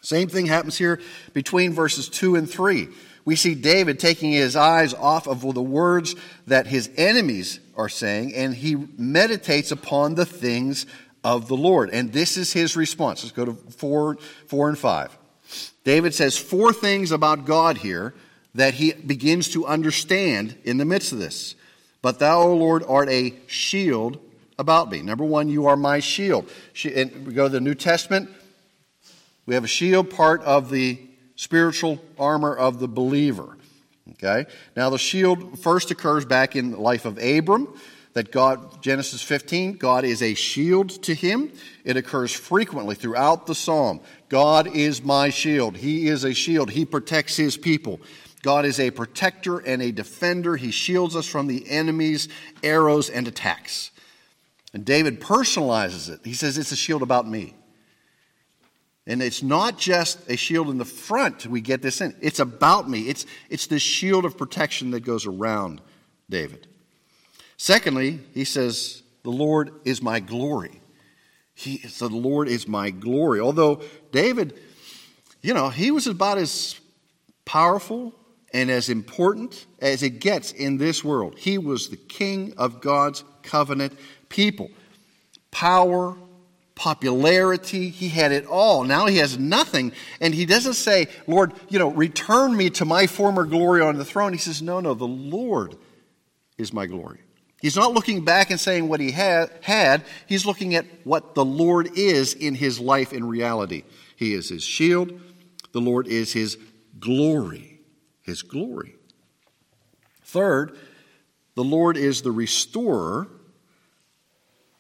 Same 0.04 0.28
thing 0.28 0.44
happens 0.44 0.76
here 0.76 1.00
between 1.32 1.72
verses 1.72 2.10
2 2.10 2.36
and 2.36 2.48
3. 2.48 2.88
We 3.24 3.36
see 3.36 3.54
David 3.54 3.98
taking 3.98 4.32
his 4.32 4.54
eyes 4.54 4.92
off 4.92 5.26
of 5.26 5.40
the 5.54 5.62
words 5.62 6.14
that 6.46 6.66
his 6.66 6.90
enemies 6.96 7.58
are 7.74 7.88
saying, 7.88 8.34
and 8.34 8.54
he 8.54 8.76
meditates 8.98 9.72
upon 9.72 10.14
the 10.14 10.26
things 10.26 10.84
of 11.24 11.48
the 11.48 11.56
Lord. 11.56 11.88
And 11.88 12.12
this 12.12 12.36
is 12.36 12.52
his 12.52 12.76
response. 12.76 13.22
Let's 13.22 13.32
go 13.32 13.46
to 13.46 13.54
4, 13.54 14.18
4 14.46 14.68
and 14.68 14.78
5. 14.78 15.18
David 15.84 16.14
says 16.14 16.36
four 16.36 16.74
things 16.74 17.10
about 17.10 17.46
God 17.46 17.78
here 17.78 18.14
that 18.54 18.74
he 18.74 18.92
begins 18.92 19.48
to 19.50 19.66
understand 19.66 20.54
in 20.64 20.76
the 20.76 20.84
midst 20.84 21.12
of 21.12 21.18
this. 21.18 21.54
But 22.02 22.18
thou, 22.18 22.42
O 22.42 22.54
Lord, 22.54 22.84
art 22.86 23.08
a 23.08 23.34
shield 23.46 24.18
about 24.58 24.90
me. 24.90 25.00
Number 25.00 25.24
one, 25.24 25.48
you 25.48 25.66
are 25.66 25.76
my 25.76 26.00
shield. 26.00 26.50
And 26.84 27.26
we 27.26 27.32
go 27.32 27.44
to 27.44 27.52
the 27.52 27.60
New 27.60 27.74
Testament. 27.74 28.28
We 29.46 29.54
have 29.54 29.64
a 29.64 29.68
shield, 29.68 30.10
part 30.10 30.42
of 30.42 30.70
the 30.70 30.98
spiritual 31.36 32.00
armor 32.18 32.54
of 32.54 32.78
the 32.78 32.88
believer. 32.88 33.56
Okay? 34.12 34.46
Now, 34.76 34.90
the 34.90 34.98
shield 34.98 35.58
first 35.58 35.90
occurs 35.90 36.24
back 36.24 36.56
in 36.56 36.70
the 36.70 36.80
life 36.80 37.04
of 37.04 37.18
Abram, 37.18 37.68
that 38.14 38.30
God, 38.30 38.80
Genesis 38.80 39.22
15, 39.22 39.76
God 39.76 40.04
is 40.04 40.22
a 40.22 40.34
shield 40.34 40.90
to 41.02 41.14
him. 41.14 41.52
It 41.84 41.96
occurs 41.96 42.32
frequently 42.32 42.94
throughout 42.94 43.46
the 43.46 43.56
psalm. 43.56 44.00
God 44.28 44.68
is 44.68 45.02
my 45.02 45.30
shield. 45.30 45.76
He 45.76 46.06
is 46.06 46.24
a 46.24 46.32
shield. 46.32 46.70
He 46.70 46.84
protects 46.84 47.36
his 47.36 47.56
people. 47.56 48.00
God 48.42 48.66
is 48.66 48.78
a 48.78 48.92
protector 48.92 49.58
and 49.58 49.82
a 49.82 49.90
defender. 49.90 50.56
He 50.56 50.70
shields 50.70 51.16
us 51.16 51.26
from 51.26 51.48
the 51.48 51.68
enemy's 51.68 52.28
arrows 52.62 53.10
and 53.10 53.26
attacks. 53.26 53.90
And 54.72 54.84
David 54.84 55.20
personalizes 55.20 56.08
it. 56.08 56.20
He 56.24 56.34
says, 56.34 56.56
It's 56.56 56.70
a 56.70 56.76
shield 56.76 57.02
about 57.02 57.26
me. 57.26 57.54
And 59.06 59.22
it's 59.22 59.42
not 59.42 59.78
just 59.78 60.18
a 60.30 60.36
shield 60.36 60.70
in 60.70 60.78
the 60.78 60.84
front, 60.84 61.46
we 61.46 61.60
get 61.60 61.82
this 61.82 62.00
in. 62.00 62.16
It's 62.20 62.40
about 62.40 62.88
me. 62.88 63.02
It's, 63.02 63.26
it's 63.50 63.66
the 63.66 63.78
shield 63.78 64.24
of 64.24 64.38
protection 64.38 64.92
that 64.92 65.00
goes 65.00 65.26
around 65.26 65.82
David. 66.30 66.66
Secondly, 67.56 68.20
he 68.32 68.44
says, 68.44 69.02
The 69.22 69.30
Lord 69.30 69.72
is 69.84 70.00
my 70.00 70.20
glory. 70.20 70.80
He, 71.54 71.78
so 71.78 72.08
the 72.08 72.16
Lord 72.16 72.48
is 72.48 72.66
my 72.66 72.90
glory. 72.90 73.40
Although 73.40 73.82
David, 74.10 74.58
you 75.42 75.54
know, 75.54 75.68
he 75.68 75.90
was 75.90 76.06
about 76.06 76.38
as 76.38 76.80
powerful 77.44 78.14
and 78.52 78.70
as 78.70 78.88
important 78.88 79.66
as 79.80 80.02
it 80.02 80.20
gets 80.20 80.52
in 80.52 80.78
this 80.78 81.04
world. 81.04 81.34
He 81.38 81.58
was 81.58 81.88
the 81.88 81.96
king 81.96 82.54
of 82.56 82.80
God's 82.80 83.22
covenant 83.42 83.92
people. 84.28 84.70
Power, 85.50 86.16
popularity. 86.74 87.90
He 87.90 88.08
had 88.08 88.32
it 88.32 88.46
all. 88.46 88.84
Now 88.84 89.06
he 89.06 89.18
has 89.18 89.38
nothing. 89.38 89.92
And 90.20 90.34
he 90.34 90.46
doesn't 90.46 90.74
say, 90.74 91.08
Lord, 91.26 91.52
you 91.68 91.78
know, 91.78 91.90
return 91.90 92.56
me 92.56 92.70
to 92.70 92.84
my 92.84 93.06
former 93.06 93.44
glory 93.44 93.80
on 93.80 93.96
the 93.96 94.04
throne. 94.04 94.32
He 94.32 94.38
says, 94.38 94.60
No, 94.60 94.80
no, 94.80 94.94
the 94.94 95.06
Lord 95.06 95.76
is 96.58 96.72
my 96.72 96.86
glory. 96.86 97.20
He's 97.60 97.76
not 97.76 97.94
looking 97.94 98.24
back 98.24 98.50
and 98.50 98.60
saying 98.60 98.88
what 98.88 99.00
he 99.00 99.10
had, 99.10 99.50
had. 99.62 100.04
He's 100.26 100.44
looking 100.44 100.74
at 100.74 100.84
what 101.04 101.34
the 101.34 101.44
Lord 101.44 101.96
is 101.96 102.34
in 102.34 102.54
his 102.54 102.78
life 102.78 103.12
in 103.12 103.26
reality. 103.26 103.84
He 104.16 104.34
is 104.34 104.50
his 104.50 104.62
shield. 104.62 105.18
The 105.72 105.80
Lord 105.80 106.06
is 106.06 106.32
his 106.32 106.58
glory. 107.00 107.80
His 108.20 108.42
glory. 108.42 108.96
Third, 110.24 110.76
the 111.54 111.64
Lord 111.64 111.96
is 111.96 112.22
the 112.22 112.32
restorer 112.32 113.28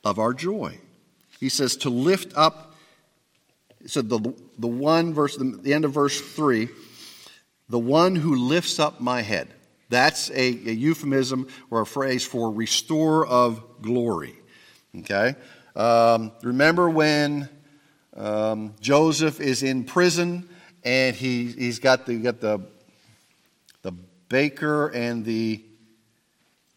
of 0.04 0.18
our 0.18 0.34
joy. 0.34 0.78
He 1.44 1.50
says 1.50 1.76
to 1.76 1.90
lift 1.90 2.32
up, 2.36 2.74
so 3.84 4.00
the, 4.00 4.34
the 4.58 4.66
one 4.66 5.12
verse, 5.12 5.36
the, 5.36 5.44
the 5.44 5.74
end 5.74 5.84
of 5.84 5.92
verse 5.92 6.18
3, 6.18 6.70
the 7.68 7.78
one 7.78 8.16
who 8.16 8.34
lifts 8.34 8.78
up 8.78 8.98
my 8.98 9.20
head. 9.20 9.48
That's 9.90 10.30
a, 10.30 10.34
a 10.36 10.72
euphemism 10.72 11.48
or 11.70 11.82
a 11.82 11.86
phrase 11.86 12.24
for 12.24 12.50
restore 12.50 13.26
of 13.26 13.62
glory. 13.82 14.36
Okay? 15.00 15.34
Um, 15.76 16.32
remember 16.42 16.88
when 16.88 17.50
um, 18.16 18.74
Joseph 18.80 19.38
is 19.38 19.62
in 19.62 19.84
prison 19.84 20.48
and 20.82 21.14
he, 21.14 21.48
he's 21.48 21.78
got 21.78 22.06
the, 22.06 22.16
got 22.20 22.40
the, 22.40 22.62
the 23.82 23.92
baker 24.30 24.86
and 24.86 25.26
the 25.26 25.62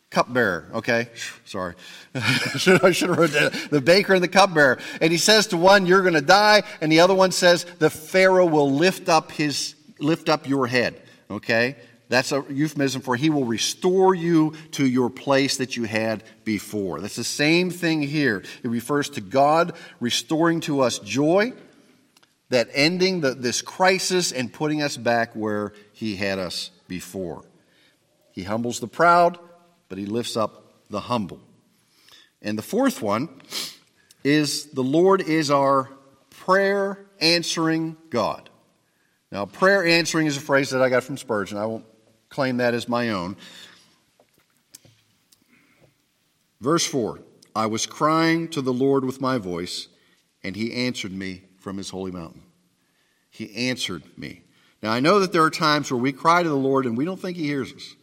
cupbearer, 0.10 0.70
okay? 0.76 1.10
Sorry. 1.46 1.76
I 2.16 2.58
should 2.58 2.82
have 2.82 3.18
wrote 3.18 3.32
that. 3.32 3.68
The 3.70 3.82
baker 3.82 4.14
and 4.14 4.24
the 4.24 4.28
cupbearer. 4.28 4.80
And 5.02 5.12
he 5.12 5.18
says 5.18 5.48
to 5.48 5.58
one, 5.58 5.86
You're 5.86 6.02
going 6.02 6.14
to 6.14 6.22
die. 6.22 6.64
And 6.82 6.92
the 6.92 7.02
other 7.02 7.16
one 7.16 7.32
says, 7.32 7.66
The 7.80 7.90
Pharaoh 7.90 8.46
will 8.46 8.72
lift 8.72 9.10
up, 9.10 9.32
his, 9.32 9.76
lift 10.00 10.30
up 10.30 10.48
your 10.48 10.68
head, 10.68 11.02
okay? 11.30 11.76
That's 12.10 12.32
a 12.32 12.46
euphemism 12.50 13.02
for 13.02 13.16
he 13.16 13.30
will 13.30 13.44
restore 13.44 14.16
you 14.16 14.54
to 14.72 14.86
your 14.86 15.10
place 15.10 15.58
that 15.58 15.76
you 15.76 15.84
had 15.84 16.24
before. 16.46 17.02
That's 17.02 17.18
the 17.18 17.24
same 17.24 17.70
thing 17.70 18.02
here. 18.02 18.44
It 18.64 18.70
refers 18.70 19.10
to 19.12 19.22
God 19.22 19.74
restoring 20.00 20.62
to 20.62 20.82
us 20.82 21.00
joy, 21.00 21.52
that 22.50 22.70
ending 22.74 23.20
the, 23.20 23.34
this 23.34 23.62
crisis 23.62 24.32
and 24.32 24.54
putting 24.54 24.82
us 24.82 24.96
back 24.96 25.36
where 25.36 25.74
he 25.92 26.16
had 26.16 26.40
us 26.40 26.72
before. 26.88 27.44
He 28.32 28.44
humbles 28.44 28.80
the 28.80 28.88
proud, 28.88 29.38
but 29.90 29.98
he 29.98 30.06
lifts 30.06 30.38
up 30.38 30.74
the 30.90 31.02
humble. 31.02 31.40
And 32.42 32.58
the 32.58 32.64
fourth 32.64 33.02
one 33.02 33.30
is 34.24 34.66
the 34.68 34.84
Lord 34.84 35.22
is 35.22 35.50
our 35.50 35.90
prayer 36.30 37.06
answering 37.20 37.98
God. 38.10 38.50
Now, 39.32 39.46
prayer 39.46 39.86
answering 39.86 40.28
is 40.28 40.38
a 40.38 40.42
phrase 40.42 40.70
that 40.70 40.82
I 40.82 40.90
got 40.90 41.04
from 41.04 41.18
Spurgeon. 41.18 41.58
I 41.58 41.66
won't 41.66 41.86
claim 42.30 42.58
that 42.58 42.74
as 42.74 42.88
my 42.88 43.10
own. 43.10 43.36
Verse 46.62 46.86
4 46.86 47.20
I 47.56 47.66
was 47.66 47.86
crying 47.86 48.48
to 48.50 48.62
the 48.62 48.74
Lord 48.74 49.04
with 49.04 49.20
my 49.20 49.38
voice, 49.38 49.88
and 50.44 50.56
he 50.56 50.74
answered 50.74 51.12
me 51.12 51.44
from 51.60 51.78
his 51.78 51.90
holy 51.90 52.12
mountain. 52.12 52.44
He 53.30 53.54
answered 53.70 54.04
me. 54.18 54.42
Now, 54.82 54.92
I 54.92 55.00
know 55.00 55.20
that 55.20 55.34
there 55.34 55.44
are 55.44 55.50
times 55.50 55.92
where 55.92 56.00
we 56.00 56.12
cry 56.12 56.44
to 56.44 56.50
the 56.50 56.56
Lord 56.56 56.86
and 56.86 56.96
we 56.96 57.06
don't 57.06 57.20
think 57.20 57.36
he 57.36 57.46
hears 57.46 57.74
us. 57.74 57.96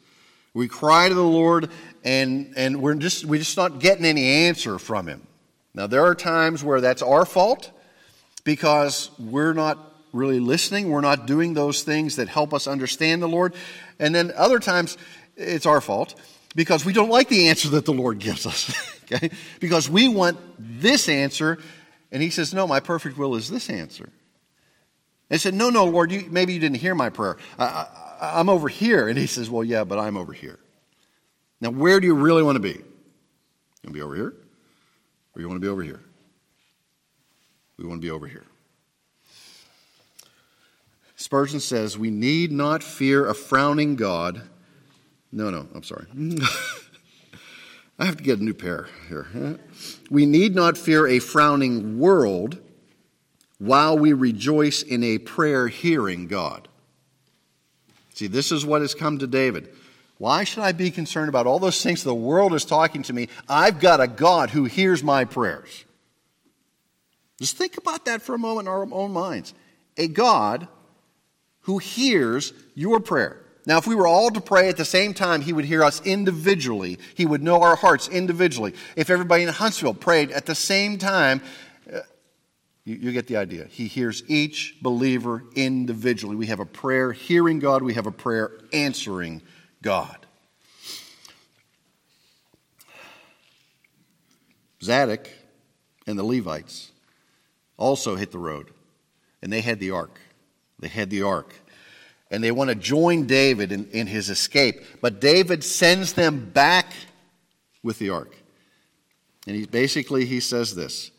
We 0.54 0.68
cry 0.68 1.08
to 1.08 1.14
the 1.14 1.22
Lord 1.22 1.68
and, 2.04 2.52
and 2.56 2.80
we're 2.80 2.94
just, 2.94 3.24
we're 3.24 3.40
just 3.40 3.56
not 3.56 3.80
getting 3.80 4.04
any 4.04 4.24
answer 4.46 4.78
from 4.78 5.08
Him. 5.08 5.26
Now, 5.74 5.88
there 5.88 6.04
are 6.04 6.14
times 6.14 6.62
where 6.62 6.80
that's 6.80 7.02
our 7.02 7.26
fault 7.26 7.72
because 8.44 9.10
we're 9.18 9.52
not 9.52 9.92
really 10.12 10.38
listening. 10.38 10.90
We're 10.90 11.00
not 11.00 11.26
doing 11.26 11.54
those 11.54 11.82
things 11.82 12.16
that 12.16 12.28
help 12.28 12.54
us 12.54 12.66
understand 12.68 13.20
the 13.20 13.28
Lord. 13.28 13.54
And 13.98 14.14
then 14.14 14.32
other 14.36 14.60
times 14.60 14.96
it's 15.36 15.66
our 15.66 15.80
fault 15.80 16.14
because 16.54 16.84
we 16.84 16.92
don't 16.92 17.10
like 17.10 17.28
the 17.28 17.48
answer 17.48 17.70
that 17.70 17.84
the 17.84 17.92
Lord 17.92 18.20
gives 18.20 18.46
us. 18.46 18.72
okay? 19.04 19.30
Because 19.58 19.90
we 19.90 20.06
want 20.06 20.38
this 20.58 21.08
answer, 21.08 21.58
and 22.12 22.22
He 22.22 22.30
says, 22.30 22.54
No, 22.54 22.66
my 22.66 22.78
perfect 22.80 23.18
will 23.18 23.34
is 23.34 23.50
this 23.50 23.68
answer. 23.68 24.08
And 25.30 25.40
said, 25.40 25.54
No, 25.54 25.70
no, 25.70 25.84
Lord, 25.86 26.12
you, 26.12 26.28
maybe 26.30 26.52
you 26.52 26.60
didn't 26.60 26.76
hear 26.76 26.94
my 26.94 27.10
prayer. 27.10 27.36
I, 27.58 27.86
I'm 28.34 28.48
over 28.48 28.68
here. 28.68 29.08
And 29.08 29.18
he 29.18 29.26
says, 29.26 29.50
Well, 29.50 29.64
yeah, 29.64 29.84
but 29.84 29.98
I'm 29.98 30.16
over 30.16 30.32
here. 30.32 30.58
Now, 31.60 31.70
where 31.70 32.00
do 32.00 32.06
you 32.06 32.14
really 32.14 32.42
want 32.42 32.56
to 32.56 32.60
be? 32.60 32.70
You 32.70 32.82
want 33.84 33.88
to 33.88 33.92
be 33.92 34.02
over 34.02 34.14
here? 34.14 34.34
Or 35.34 35.40
you 35.40 35.48
want 35.48 35.60
to 35.60 35.64
be 35.64 35.68
over 35.68 35.82
here? 35.82 36.00
We 37.76 37.86
want 37.86 38.00
to 38.00 38.06
be 38.06 38.10
over 38.10 38.26
here. 38.26 38.44
Spurgeon 41.16 41.60
says, 41.60 41.98
We 41.98 42.10
need 42.10 42.52
not 42.52 42.82
fear 42.82 43.26
a 43.28 43.34
frowning 43.34 43.96
God. 43.96 44.42
No, 45.32 45.50
no, 45.50 45.66
I'm 45.74 45.82
sorry. 45.82 46.06
I 47.98 48.04
have 48.04 48.16
to 48.16 48.22
get 48.22 48.40
a 48.40 48.44
new 48.44 48.54
pair 48.54 48.88
here. 49.08 49.58
We 50.10 50.26
need 50.26 50.54
not 50.54 50.76
fear 50.76 51.06
a 51.06 51.18
frowning 51.20 51.98
world 51.98 52.58
while 53.58 53.96
we 53.96 54.12
rejoice 54.12 54.82
in 54.82 55.02
a 55.02 55.18
prayer 55.18 55.68
hearing 55.68 56.26
God. 56.26 56.68
See, 58.14 58.28
this 58.28 58.50
is 58.50 58.64
what 58.64 58.80
has 58.80 58.94
come 58.94 59.18
to 59.18 59.26
David. 59.26 59.74
Why 60.18 60.44
should 60.44 60.62
I 60.62 60.72
be 60.72 60.90
concerned 60.90 61.28
about 61.28 61.46
all 61.46 61.58
those 61.58 61.82
things 61.82 62.02
the 62.02 62.14
world 62.14 62.54
is 62.54 62.64
talking 62.64 63.02
to 63.02 63.12
me? 63.12 63.28
I've 63.48 63.80
got 63.80 64.00
a 64.00 64.06
God 64.06 64.50
who 64.50 64.64
hears 64.64 65.02
my 65.02 65.24
prayers. 65.24 65.84
Just 67.38 67.56
think 67.56 67.76
about 67.76 68.04
that 68.04 68.22
for 68.22 68.34
a 68.34 68.38
moment 68.38 68.68
in 68.68 68.72
our 68.72 68.86
own 68.92 69.12
minds. 69.12 69.52
A 69.96 70.06
God 70.06 70.68
who 71.62 71.78
hears 71.78 72.52
your 72.74 73.00
prayer. 73.00 73.40
Now, 73.66 73.78
if 73.78 73.86
we 73.86 73.94
were 73.94 74.06
all 74.06 74.30
to 74.30 74.40
pray 74.40 74.68
at 74.68 74.76
the 74.76 74.84
same 74.84 75.14
time, 75.14 75.40
He 75.40 75.52
would 75.52 75.64
hear 75.64 75.82
us 75.82 76.00
individually. 76.04 76.98
He 77.14 77.26
would 77.26 77.42
know 77.42 77.62
our 77.62 77.76
hearts 77.76 78.08
individually. 78.08 78.74
If 78.94 79.10
everybody 79.10 79.42
in 79.42 79.48
Huntsville 79.48 79.94
prayed 79.94 80.30
at 80.30 80.46
the 80.46 80.54
same 80.54 80.98
time, 80.98 81.40
You, 82.84 82.96
you, 82.96 83.12
get 83.12 83.26
the 83.26 83.36
idea. 83.36 83.64
He 83.64 83.86
hears 83.86 84.22
each 84.28 84.76
believer 84.82 85.44
individually. 85.54 86.36
We 86.36 86.46
have 86.46 86.60
a 86.60 86.66
prayer 86.66 87.12
hearing 87.12 87.58
God, 87.58 87.82
we 87.82 87.94
have 87.94 88.06
a 88.06 88.12
prayer 88.12 88.52
answering 88.72 89.42
God. 89.82 90.18
Zadok 94.82 95.28
and 96.06 96.18
the 96.18 96.24
Levites 96.24 96.92
also 97.78 98.16
hit 98.16 98.30
the 98.30 98.38
road, 98.38 98.70
and 99.42 99.50
they 99.50 99.62
had 99.62 99.80
the 99.80 99.90
ark. 99.90 100.20
They 100.78 100.88
had 100.88 101.08
the 101.08 101.22
ark. 101.22 101.54
And 102.30 102.42
they 102.42 102.50
want 102.50 102.68
to 102.68 102.74
join 102.74 103.26
David 103.26 103.72
in, 103.72 103.88
in 103.90 104.06
his 104.06 104.28
escape. 104.28 104.82
But 105.00 105.20
David 105.20 105.62
sends 105.62 106.14
them 106.14 106.50
back 106.50 106.92
with 107.82 107.98
the 107.98 108.10
ark. 108.10 108.34
And 109.46 109.54
he 109.56 109.66
basically 109.66 110.26
he 110.26 110.40
says 110.40 110.74
this 110.74 111.10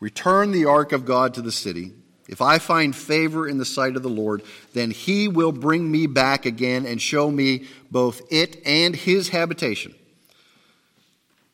Return 0.00 0.50
the 0.50 0.64
ark 0.64 0.92
of 0.92 1.04
God 1.04 1.34
to 1.34 1.42
the 1.42 1.52
city. 1.52 1.92
If 2.26 2.40
I 2.40 2.58
find 2.58 2.94
favor 2.96 3.46
in 3.46 3.58
the 3.58 3.64
sight 3.64 3.96
of 3.96 4.02
the 4.02 4.08
Lord, 4.08 4.42
then 4.72 4.90
he 4.90 5.28
will 5.28 5.52
bring 5.52 5.90
me 5.90 6.06
back 6.06 6.46
again 6.46 6.86
and 6.86 7.00
show 7.00 7.30
me 7.30 7.66
both 7.90 8.22
it 8.30 8.62
and 8.64 8.96
his 8.96 9.28
habitation. 9.28 9.94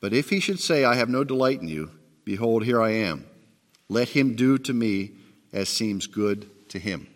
But 0.01 0.13
if 0.13 0.31
he 0.31 0.39
should 0.39 0.61
say, 0.61 0.85
I 0.85 0.95
have 0.95 1.09
no 1.09 1.25
delight 1.25 1.61
in 1.61 1.69
you, 1.69 1.91
behold, 2.25 2.65
here 2.65 2.81
I 2.81 2.91
am. 2.91 3.27
Let 3.89 4.11
him 4.11 4.35
do 4.35 4.59
to 4.59 4.73
me 4.73 5.13
as 5.53 5.69
seems 5.69 6.07
good 6.07 6.69
to 6.69 6.79
him. 6.79 7.09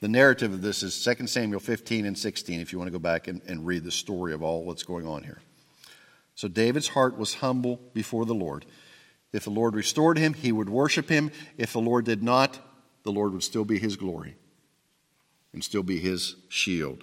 The 0.00 0.08
narrative 0.08 0.52
of 0.52 0.60
this 0.60 0.82
is 0.82 1.02
2 1.02 1.26
Samuel 1.26 1.60
15 1.60 2.04
and 2.04 2.18
16, 2.18 2.60
if 2.60 2.72
you 2.72 2.78
want 2.78 2.88
to 2.88 2.92
go 2.92 2.98
back 2.98 3.28
and, 3.28 3.40
and 3.46 3.64
read 3.64 3.84
the 3.84 3.90
story 3.90 4.34
of 4.34 4.42
all 4.42 4.64
what's 4.64 4.82
going 4.82 5.06
on 5.06 5.22
here. 5.22 5.40
So 6.34 6.48
David's 6.48 6.88
heart 6.88 7.16
was 7.16 7.34
humble 7.34 7.80
before 7.94 8.26
the 8.26 8.34
Lord. 8.34 8.66
If 9.34 9.44
the 9.44 9.50
Lord 9.50 9.74
restored 9.74 10.16
him, 10.16 10.32
he 10.32 10.52
would 10.52 10.70
worship 10.70 11.08
him. 11.08 11.32
If 11.58 11.72
the 11.72 11.80
Lord 11.80 12.04
did 12.04 12.22
not, 12.22 12.60
the 13.02 13.10
Lord 13.10 13.32
would 13.32 13.42
still 13.42 13.64
be 13.64 13.80
his 13.80 13.96
glory 13.96 14.36
and 15.52 15.62
still 15.62 15.82
be 15.82 15.98
his 15.98 16.36
shield. 16.48 17.02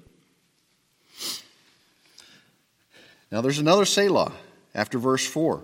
Now 3.34 3.42
there's 3.42 3.60
another 3.60 3.84
Selah 3.84 4.32
after 4.74 4.98
verse 4.98 5.28
4. 5.28 5.62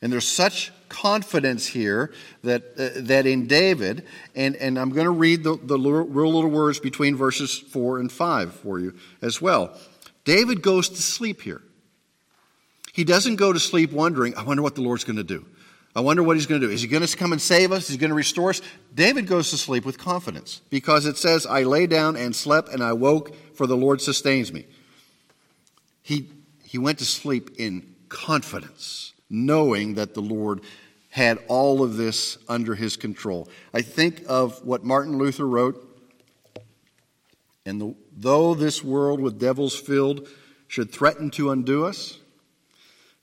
And 0.00 0.10
there's 0.10 0.26
such 0.26 0.72
confidence 0.88 1.66
here 1.66 2.14
that, 2.42 2.62
uh, 2.78 3.02
that 3.02 3.26
in 3.26 3.46
David, 3.46 4.06
and, 4.34 4.56
and 4.56 4.78
I'm 4.78 4.90
going 4.90 5.04
to 5.04 5.10
read 5.10 5.44
the, 5.44 5.58
the 5.62 5.78
real 5.78 6.32
little 6.32 6.50
words 6.50 6.80
between 6.80 7.14
verses 7.14 7.58
4 7.58 7.98
and 7.98 8.10
5 8.10 8.54
for 8.54 8.80
you 8.80 8.94
as 9.20 9.40
well. 9.42 9.78
David 10.24 10.62
goes 10.62 10.88
to 10.88 11.02
sleep 11.02 11.42
here. 11.42 11.60
He 12.92 13.04
doesn't 13.04 13.36
go 13.36 13.52
to 13.52 13.58
sleep 13.58 13.90
wondering, 13.90 14.36
I 14.36 14.44
wonder 14.44 14.62
what 14.62 14.74
the 14.74 14.82
Lord's 14.82 15.04
going 15.04 15.16
to 15.16 15.24
do. 15.24 15.44
I 15.94 16.00
wonder 16.00 16.22
what 16.22 16.36
he's 16.36 16.46
going 16.46 16.60
to 16.60 16.66
do. 16.66 16.72
Is 16.72 16.82
he 16.82 16.88
going 16.88 17.04
to 17.04 17.16
come 17.16 17.32
and 17.32 17.40
save 17.40 17.72
us? 17.72 17.84
Is 17.84 17.90
he 17.90 17.96
going 17.96 18.10
to 18.10 18.14
restore 18.14 18.50
us? 18.50 18.62
David 18.94 19.26
goes 19.26 19.50
to 19.50 19.58
sleep 19.58 19.84
with 19.84 19.98
confidence 19.98 20.60
because 20.70 21.04
it 21.04 21.18
says, 21.18 21.46
I 21.46 21.64
lay 21.64 21.86
down 21.86 22.16
and 22.16 22.34
slept 22.34 22.68
and 22.70 22.82
I 22.82 22.92
woke, 22.94 23.34
for 23.54 23.66
the 23.66 23.76
Lord 23.76 24.00
sustains 24.00 24.52
me. 24.52 24.66
He, 26.02 26.28
he 26.64 26.78
went 26.78 26.98
to 26.98 27.04
sleep 27.04 27.50
in 27.58 27.94
confidence, 28.08 29.12
knowing 29.28 29.94
that 29.94 30.14
the 30.14 30.22
Lord 30.22 30.60
had 31.10 31.38
all 31.46 31.82
of 31.82 31.96
this 31.96 32.38
under 32.48 32.74
his 32.74 32.96
control. 32.96 33.48
I 33.74 33.82
think 33.82 34.22
of 34.28 34.64
what 34.64 34.82
Martin 34.82 35.18
Luther 35.18 35.46
wrote, 35.46 35.88
and 37.66 37.80
the, 37.80 37.94
though 38.16 38.54
this 38.54 38.82
world 38.82 39.20
with 39.20 39.38
devils 39.38 39.78
filled 39.78 40.26
should 40.68 40.90
threaten 40.90 41.30
to 41.32 41.50
undo 41.50 41.84
us, 41.84 42.18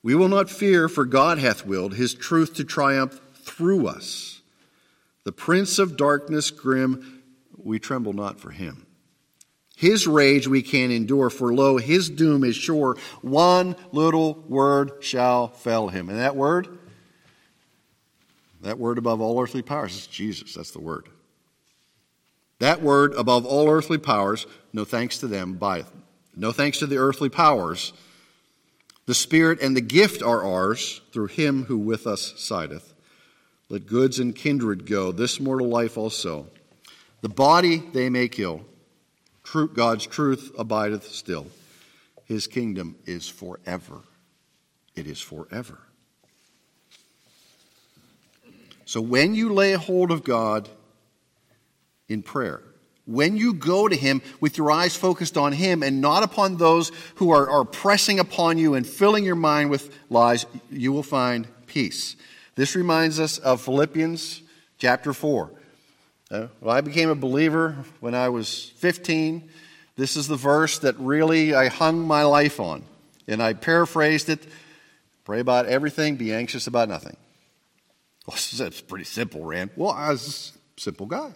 we 0.02 0.16
will 0.16 0.30
not 0.30 0.50
fear, 0.50 0.88
for 0.88 1.06
God 1.06 1.40
hath 1.40 1.66
willed 1.66 1.96
his 1.96 2.14
truth 2.14 2.56
to 2.56 2.64
triumph 2.64 3.20
through 3.36 3.88
us. 3.88 4.42
The 5.26 5.32
prince 5.32 5.80
of 5.80 5.98
darkness 5.98 6.52
grim, 6.52 7.22
we 7.58 7.80
tremble 7.80 8.14
not 8.14 8.40
for 8.40 8.52
him. 8.52 8.86
His 9.76 10.08
rage 10.08 10.48
we 10.48 10.62
can 10.62 10.92
endure, 10.92 11.30
for 11.30 11.54
lo, 11.54 11.78
his 11.78 12.10
doom 12.10 12.44
is 12.44 12.56
sure. 12.56 12.98
One 13.22 13.76
little 13.92 14.34
word 14.48 14.92
shall 15.02 15.48
fell 15.48 15.90
him. 15.90 16.10
And 16.10 16.20
that 16.20 16.36
word, 16.36 16.68
that 18.62 18.78
word 18.78 18.98
above 18.98 19.22
all 19.22 19.42
earthly 19.42 19.62
powers 19.62 19.96
is 19.96 20.08
Jesus. 20.08 20.56
That's 20.56 20.72
the 20.72 20.82
word. 20.82 21.08
That 22.60 22.82
word 22.82 23.14
above 23.14 23.46
all 23.46 23.70
earthly 23.70 23.98
powers, 23.98 24.46
no 24.74 24.84
thanks 24.84 25.20
to 25.20 25.28
them, 25.28 25.54
by 25.54 25.86
No 26.36 26.52
thanks 26.52 26.80
to 26.80 26.88
the 26.88 26.98
earthly 26.98 27.30
powers 27.30 27.94
the 29.10 29.16
Spirit 29.16 29.60
and 29.60 29.76
the 29.76 29.82
gift 29.82 30.22
are 30.22 30.44
ours 30.44 31.02
through 31.12 31.26
him 31.26 31.64
who 31.64 31.80
with 31.80 32.06
us 32.06 32.36
sideth. 32.38 32.94
Let 33.68 33.88
goods 33.88 34.20
and 34.20 34.36
kindred 34.36 34.86
go, 34.86 35.12
this 35.12 35.40
mortal 35.40 35.68
life 35.68 35.98
also. 35.98 36.46
The 37.22 37.30
body 37.30 37.78
they 37.78 38.12
may 38.12 38.28
kill. 38.28 38.62
God's 39.74 40.06
truth 40.06 40.52
abideth 40.60 41.08
still. 41.08 41.48
His 42.26 42.46
kingdom 42.46 42.98
is 43.08 43.28
forever. 43.28 44.02
It 44.96 45.08
is 45.08 45.20
forever. 45.20 45.80
So 48.86 49.02
when 49.02 49.34
you 49.34 49.52
lay 49.52 49.74
hold 49.74 50.12
of 50.12 50.24
God 50.24 50.70
in 52.08 52.22
prayer, 52.22 52.62
when 53.10 53.36
you 53.38 53.54
go 53.54 53.88
to 53.88 53.96
Him 53.96 54.22
with 54.40 54.58
your 54.58 54.72
eyes 54.72 54.96
focused 54.96 55.36
on 55.36 55.52
Him 55.52 55.82
and 55.82 56.00
not 56.00 56.22
upon 56.22 56.58
those 56.58 56.92
who 57.16 57.32
are, 57.32 57.50
are 57.50 57.66
pressing 57.66 58.20
upon 58.20 58.58
you 58.58 58.76
and 58.76 58.86
filling 58.86 59.24
your 59.24 59.36
mind 59.36 59.72
with 59.72 59.92
lies, 60.10 60.46
you 60.70 60.92
will 60.92 61.04
find 61.04 61.48
peace. 61.66 62.16
This 62.56 62.76
reminds 62.76 63.20
us 63.20 63.40
of 63.40 63.62
Philippians 63.62 64.44
chapter 64.78 65.12
4. 65.12 65.52
Uh, 66.30 66.48
well, 66.62 66.76
I 66.76 66.82
became 66.82 67.10
a 67.10 67.16
believer 67.16 67.78
when 68.00 68.14
I 68.14 68.30
was 68.30 68.72
15. 68.78 69.50
This 69.96 70.16
is 70.16 70.28
the 70.28 70.36
verse 70.36 70.78
that 70.80 70.96
really 71.00 71.56
I 71.56 71.70
hung 71.70 72.06
my 72.06 72.24
life 72.24 72.60
on. 72.60 72.84
And 73.28 73.42
I 73.42 73.54
paraphrased 73.54 74.30
it 74.30 74.46
pray 75.26 75.40
about 75.40 75.68
everything, 75.68 76.16
be 76.16 76.34
anxious 76.34 76.66
about 76.66 76.90
nothing. 76.90 77.16
Well, 78.28 78.38
that's 78.58 78.82
pretty 78.82 79.06
simple, 79.06 79.44
Rand. 79.44 79.72
Well, 79.76 79.92
I 79.92 80.10
was 80.10 80.54
a 80.78 80.82
simple 80.82 81.08
guy. 81.08 81.34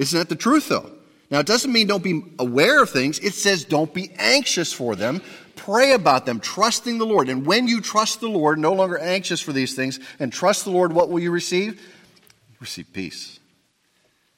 Isn't 0.00 0.18
that 0.18 0.30
the 0.30 0.34
truth, 0.34 0.68
though? 0.68 0.90
Now, 1.30 1.40
it 1.40 1.46
doesn't 1.46 1.70
mean 1.70 1.86
don't 1.86 2.02
be 2.02 2.22
aware 2.38 2.82
of 2.82 2.88
things. 2.88 3.18
It 3.18 3.34
says 3.34 3.64
don't 3.64 3.92
be 3.92 4.10
anxious 4.18 4.72
for 4.72 4.96
them. 4.96 5.20
Pray 5.56 5.92
about 5.92 6.24
them, 6.24 6.40
trusting 6.40 6.96
the 6.96 7.04
Lord. 7.04 7.28
And 7.28 7.44
when 7.44 7.68
you 7.68 7.82
trust 7.82 8.20
the 8.20 8.28
Lord, 8.28 8.58
no 8.58 8.72
longer 8.72 8.96
anxious 8.96 9.40
for 9.40 9.52
these 9.52 9.74
things, 9.74 10.00
and 10.18 10.32
trust 10.32 10.64
the 10.64 10.70
Lord, 10.70 10.94
what 10.94 11.10
will 11.10 11.20
you 11.20 11.30
receive? 11.30 11.74
You 11.74 12.56
receive 12.60 12.90
peace. 12.94 13.38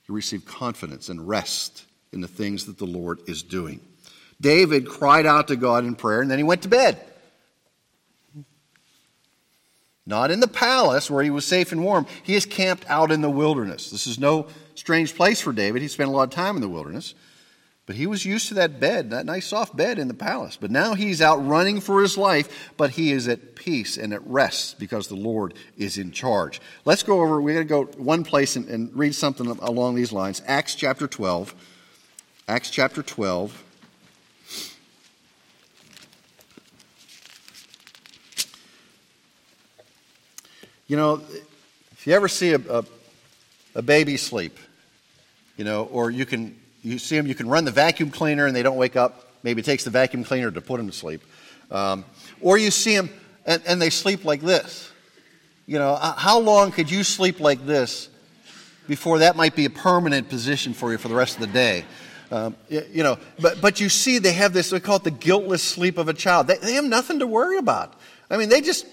You 0.08 0.16
receive 0.16 0.44
confidence 0.44 1.08
and 1.08 1.28
rest 1.28 1.84
in 2.12 2.22
the 2.22 2.28
things 2.28 2.66
that 2.66 2.78
the 2.78 2.84
Lord 2.84 3.20
is 3.28 3.44
doing. 3.44 3.78
David 4.40 4.88
cried 4.88 5.26
out 5.26 5.46
to 5.46 5.56
God 5.56 5.84
in 5.84 5.94
prayer, 5.94 6.22
and 6.22 6.30
then 6.30 6.38
he 6.38 6.44
went 6.44 6.62
to 6.62 6.68
bed. 6.68 7.00
Not 10.04 10.32
in 10.32 10.40
the 10.40 10.48
palace 10.48 11.08
where 11.08 11.22
he 11.22 11.30
was 11.30 11.46
safe 11.46 11.70
and 11.70 11.84
warm. 11.84 12.06
He 12.24 12.34
is 12.34 12.44
camped 12.46 12.84
out 12.90 13.12
in 13.12 13.20
the 13.20 13.30
wilderness. 13.30 13.92
This 13.92 14.08
is 14.08 14.18
no 14.18 14.48
strange 14.74 15.14
place 15.14 15.40
for 15.40 15.52
David. 15.52 15.82
He 15.82 15.88
spent 15.88 16.08
a 16.08 16.12
lot 16.12 16.24
of 16.24 16.30
time 16.30 16.56
in 16.56 16.62
the 16.62 16.68
wilderness. 16.68 17.14
But 17.84 17.96
he 17.96 18.06
was 18.06 18.24
used 18.24 18.46
to 18.48 18.54
that 18.54 18.78
bed, 18.78 19.10
that 19.10 19.26
nice 19.26 19.46
soft 19.46 19.76
bed 19.76 19.98
in 19.98 20.06
the 20.06 20.14
palace. 20.14 20.56
But 20.56 20.70
now 20.70 20.94
he's 20.94 21.20
out 21.20 21.44
running 21.44 21.80
for 21.80 22.00
his 22.00 22.16
life, 22.16 22.72
but 22.76 22.90
he 22.90 23.10
is 23.10 23.26
at 23.26 23.56
peace 23.56 23.96
and 23.96 24.12
at 24.12 24.24
rest 24.24 24.78
because 24.78 25.08
the 25.08 25.16
Lord 25.16 25.54
is 25.76 25.98
in 25.98 26.12
charge. 26.12 26.60
Let's 26.84 27.02
go 27.02 27.20
over, 27.20 27.40
we're 27.40 27.64
going 27.64 27.66
to 27.66 27.96
go 27.96 28.02
one 28.02 28.22
place 28.22 28.54
and, 28.54 28.68
and 28.68 28.96
read 28.96 29.16
something 29.16 29.46
along 29.46 29.96
these 29.96 30.12
lines. 30.12 30.42
Acts 30.46 30.76
chapter 30.76 31.08
12. 31.08 31.54
Acts 32.46 32.70
chapter 32.70 33.02
12. 33.02 33.64
You 40.86 40.96
know, 40.96 41.22
if 41.90 42.06
you 42.06 42.12
ever 42.12 42.28
see 42.28 42.52
a, 42.52 42.60
a, 42.70 42.84
a 43.74 43.82
baby 43.82 44.16
sleep, 44.16 44.58
you 45.56 45.64
know, 45.64 45.84
or 45.84 46.10
you 46.10 46.26
can 46.26 46.56
you 46.82 46.98
see 46.98 47.16
them, 47.16 47.26
you 47.26 47.34
can 47.34 47.48
run 47.48 47.64
the 47.64 47.70
vacuum 47.70 48.10
cleaner 48.10 48.46
and 48.46 48.54
they 48.54 48.62
don't 48.62 48.76
wake 48.76 48.96
up. 48.96 49.28
Maybe 49.42 49.60
it 49.60 49.64
takes 49.64 49.84
the 49.84 49.90
vacuum 49.90 50.24
cleaner 50.24 50.50
to 50.50 50.60
put 50.60 50.78
them 50.78 50.88
to 50.88 50.92
sleep. 50.92 51.22
Um, 51.70 52.04
or 52.40 52.58
you 52.58 52.70
see 52.70 52.96
them 52.96 53.08
and, 53.46 53.62
and, 53.66 53.80
they 53.80 53.90
sleep 53.90 54.24
like 54.24 54.40
this. 54.40 54.90
You 55.66 55.78
know, 55.78 55.94
how 55.94 56.38
long 56.38 56.70
could 56.70 56.90
you 56.90 57.02
sleep 57.02 57.40
like 57.40 57.64
this 57.64 58.08
before 58.88 59.20
that 59.20 59.36
might 59.36 59.56
be 59.56 59.64
a 59.64 59.70
permanent 59.70 60.28
position 60.28 60.74
for 60.74 60.92
you 60.92 60.98
for 60.98 61.08
the 61.08 61.14
rest 61.14 61.36
of 61.36 61.40
the 61.40 61.46
day? 61.46 61.84
Um, 62.30 62.56
you 62.68 63.02
know, 63.02 63.18
but, 63.40 63.60
but 63.60 63.80
you 63.80 63.88
see 63.88 64.18
they 64.18 64.32
have 64.32 64.52
this, 64.52 64.72
we 64.72 64.80
call 64.80 64.96
it 64.96 65.04
the 65.04 65.10
guiltless 65.10 65.62
sleep 65.62 65.98
of 65.98 66.08
a 66.08 66.14
child. 66.14 66.46
They, 66.46 66.56
they 66.56 66.74
have 66.74 66.84
nothing 66.84 67.20
to 67.20 67.26
worry 67.26 67.58
about. 67.58 67.94
I 68.30 68.36
mean, 68.36 68.48
they 68.48 68.60
just 68.60 68.86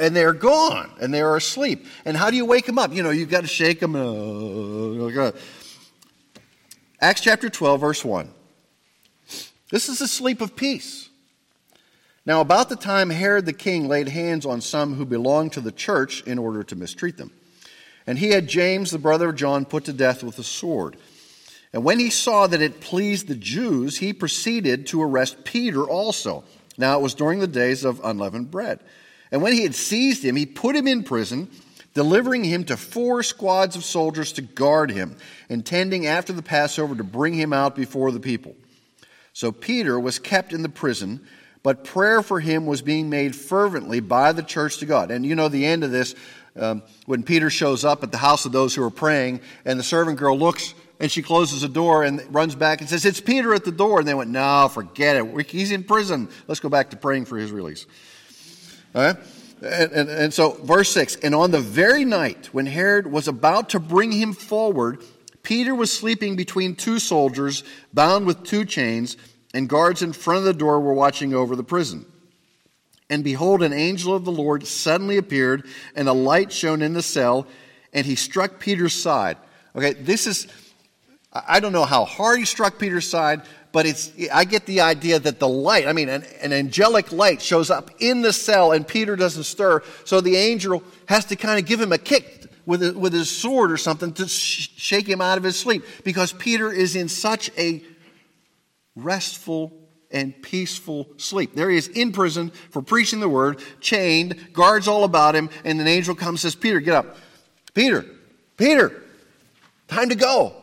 and 0.00 0.14
they're 0.14 0.32
gone 0.32 0.90
and 1.00 1.12
they're 1.12 1.36
asleep. 1.36 1.86
And 2.04 2.16
how 2.16 2.30
do 2.30 2.36
you 2.36 2.44
wake 2.44 2.66
them 2.66 2.78
up? 2.78 2.92
You 2.92 3.02
know, 3.02 3.10
you've 3.10 3.30
got 3.30 3.42
to 3.42 3.46
shake 3.46 3.80
them. 3.80 3.94
Acts 7.00 7.20
chapter 7.20 7.50
12, 7.50 7.80
verse 7.80 8.04
1. 8.04 8.30
This 9.70 9.88
is 9.88 10.00
a 10.00 10.08
sleep 10.08 10.40
of 10.40 10.54
peace. 10.54 11.08
Now, 12.24 12.40
about 12.40 12.68
the 12.68 12.76
time 12.76 13.10
Herod 13.10 13.46
the 13.46 13.52
king 13.52 13.88
laid 13.88 14.08
hands 14.08 14.46
on 14.46 14.60
some 14.60 14.94
who 14.94 15.04
belonged 15.04 15.54
to 15.54 15.60
the 15.60 15.72
church 15.72 16.22
in 16.22 16.38
order 16.38 16.62
to 16.62 16.76
mistreat 16.76 17.16
them. 17.16 17.32
And 18.06 18.18
he 18.18 18.30
had 18.30 18.48
James, 18.48 18.90
the 18.90 18.98
brother 18.98 19.30
of 19.30 19.36
John, 19.36 19.64
put 19.64 19.84
to 19.86 19.92
death 19.92 20.22
with 20.22 20.38
a 20.38 20.44
sword. 20.44 20.96
And 21.72 21.84
when 21.84 21.98
he 21.98 22.10
saw 22.10 22.46
that 22.46 22.60
it 22.60 22.80
pleased 22.80 23.28
the 23.28 23.34
Jews, 23.34 23.98
he 23.98 24.12
proceeded 24.12 24.86
to 24.88 25.02
arrest 25.02 25.44
Peter 25.44 25.82
also. 25.84 26.44
Now 26.76 26.98
it 26.98 27.02
was 27.02 27.14
during 27.14 27.40
the 27.40 27.46
days 27.46 27.84
of 27.84 28.00
unleavened 28.04 28.50
bread. 28.50 28.80
And 29.32 29.42
when 29.42 29.54
he 29.54 29.62
had 29.62 29.74
seized 29.74 30.22
him, 30.24 30.36
he 30.36 30.46
put 30.46 30.76
him 30.76 30.86
in 30.86 31.02
prison, 31.02 31.48
delivering 31.94 32.44
him 32.44 32.64
to 32.64 32.76
four 32.76 33.22
squads 33.22 33.74
of 33.74 33.82
soldiers 33.82 34.32
to 34.32 34.42
guard 34.42 34.90
him, 34.90 35.16
intending 35.48 36.06
after 36.06 36.32
the 36.32 36.42
Passover 36.42 36.94
to 36.94 37.02
bring 37.02 37.34
him 37.34 37.52
out 37.52 37.74
before 37.74 38.12
the 38.12 38.20
people. 38.20 38.54
So 39.32 39.50
Peter 39.50 39.98
was 39.98 40.18
kept 40.18 40.52
in 40.52 40.62
the 40.62 40.68
prison, 40.68 41.26
but 41.62 41.82
prayer 41.82 42.22
for 42.22 42.40
him 42.40 42.66
was 42.66 42.82
being 42.82 43.08
made 43.08 43.34
fervently 43.34 44.00
by 44.00 44.32
the 44.32 44.42
church 44.42 44.78
to 44.78 44.86
God. 44.86 45.10
And 45.10 45.24
you 45.24 45.34
know 45.34 45.48
the 45.48 45.64
end 45.64 45.82
of 45.82 45.90
this 45.90 46.14
um, 46.54 46.82
when 47.06 47.22
Peter 47.22 47.48
shows 47.48 47.84
up 47.84 48.02
at 48.02 48.12
the 48.12 48.18
house 48.18 48.44
of 48.44 48.52
those 48.52 48.74
who 48.74 48.84
are 48.84 48.90
praying, 48.90 49.40
and 49.64 49.78
the 49.78 49.84
servant 49.84 50.18
girl 50.18 50.38
looks 50.38 50.74
and 51.00 51.10
she 51.10 51.22
closes 51.22 51.62
the 51.62 51.68
door 51.68 52.04
and 52.04 52.22
runs 52.32 52.54
back 52.54 52.80
and 52.80 52.88
says, 52.88 53.04
It's 53.04 53.20
Peter 53.20 53.52
at 53.54 53.64
the 53.64 53.72
door. 53.72 53.98
And 53.98 54.06
they 54.06 54.14
went, 54.14 54.30
No, 54.30 54.70
forget 54.72 55.16
it. 55.16 55.50
He's 55.50 55.72
in 55.72 55.82
prison. 55.82 56.28
Let's 56.46 56.60
go 56.60 56.68
back 56.68 56.90
to 56.90 56.96
praying 56.96 57.24
for 57.24 57.36
his 57.36 57.50
release. 57.50 57.86
Right? 58.94 59.16
And, 59.62 59.92
and, 59.92 60.10
and 60.10 60.34
so, 60.34 60.52
verse 60.62 60.90
6 60.90 61.16
And 61.16 61.34
on 61.34 61.50
the 61.50 61.60
very 61.60 62.04
night 62.04 62.46
when 62.52 62.66
Herod 62.66 63.06
was 63.06 63.28
about 63.28 63.70
to 63.70 63.80
bring 63.80 64.12
him 64.12 64.32
forward, 64.32 65.02
Peter 65.42 65.74
was 65.74 65.92
sleeping 65.92 66.36
between 66.36 66.74
two 66.74 66.98
soldiers, 66.98 67.64
bound 67.92 68.26
with 68.26 68.44
two 68.44 68.64
chains, 68.64 69.16
and 69.54 69.68
guards 69.68 70.02
in 70.02 70.12
front 70.12 70.38
of 70.38 70.44
the 70.44 70.54
door 70.54 70.80
were 70.80 70.94
watching 70.94 71.34
over 71.34 71.56
the 71.56 71.64
prison. 71.64 72.06
And 73.10 73.22
behold, 73.22 73.62
an 73.62 73.72
angel 73.72 74.14
of 74.14 74.24
the 74.24 74.32
Lord 74.32 74.66
suddenly 74.66 75.16
appeared, 75.16 75.66
and 75.94 76.08
a 76.08 76.12
light 76.12 76.52
shone 76.52 76.80
in 76.80 76.94
the 76.94 77.02
cell, 77.02 77.46
and 77.92 78.06
he 78.06 78.14
struck 78.14 78.58
Peter's 78.58 78.94
side. 78.94 79.36
Okay, 79.76 79.92
this 79.92 80.26
is 80.26 80.48
I 81.32 81.60
don't 81.60 81.72
know 81.72 81.86
how 81.86 82.04
hard 82.04 82.38
he 82.38 82.44
struck 82.44 82.78
Peter's 82.78 83.08
side, 83.08 83.42
but 83.72 83.86
it's, 83.86 84.12
I 84.32 84.44
get 84.44 84.66
the 84.66 84.82
idea 84.82 85.18
that 85.18 85.40
the 85.40 85.48
light, 85.48 85.88
I 85.88 85.94
mean, 85.94 86.10
an, 86.10 86.24
an, 86.42 86.52
angelic 86.52 87.10
light 87.10 87.40
shows 87.40 87.70
up 87.70 87.90
in 87.98 88.20
the 88.20 88.32
cell 88.32 88.72
and 88.72 88.86
Peter 88.86 89.16
doesn't 89.16 89.44
stir. 89.44 89.82
So 90.04 90.20
the 90.20 90.36
angel 90.36 90.82
has 91.06 91.24
to 91.26 91.36
kind 91.36 91.58
of 91.58 91.64
give 91.64 91.80
him 91.80 91.90
a 91.90 91.98
kick 91.98 92.44
with, 92.66 92.82
a, 92.82 92.92
with 92.92 93.14
his 93.14 93.30
sword 93.30 93.72
or 93.72 93.78
something 93.78 94.12
to 94.14 94.28
sh- 94.28 94.70
shake 94.76 95.08
him 95.08 95.22
out 95.22 95.38
of 95.38 95.44
his 95.44 95.58
sleep 95.58 95.84
because 96.04 96.32
Peter 96.34 96.70
is 96.70 96.94
in 96.94 97.08
such 97.08 97.50
a 97.56 97.82
restful 98.94 99.72
and 100.10 100.40
peaceful 100.42 101.08
sleep. 101.16 101.54
There 101.54 101.70
he 101.70 101.78
is 101.78 101.88
in 101.88 102.12
prison 102.12 102.50
for 102.70 102.82
preaching 102.82 103.20
the 103.20 103.28
word, 103.28 103.60
chained, 103.80 104.52
guards 104.52 104.86
all 104.86 105.04
about 105.04 105.34
him, 105.34 105.48
and 105.64 105.80
an 105.80 105.88
angel 105.88 106.14
comes 106.14 106.44
and 106.44 106.52
says, 106.52 106.54
Peter, 106.54 106.80
get 106.80 106.94
up. 106.94 107.16
Peter, 107.72 108.04
Peter, 108.58 109.02
time 109.88 110.10
to 110.10 110.14
go. 110.14 110.54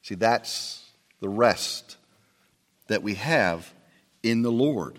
See, 0.00 0.14
that's 0.14 0.82
the 1.20 1.28
rest 1.28 1.87
that 2.88 3.02
we 3.02 3.14
have 3.14 3.72
in 4.22 4.42
the 4.42 4.52
Lord. 4.52 4.98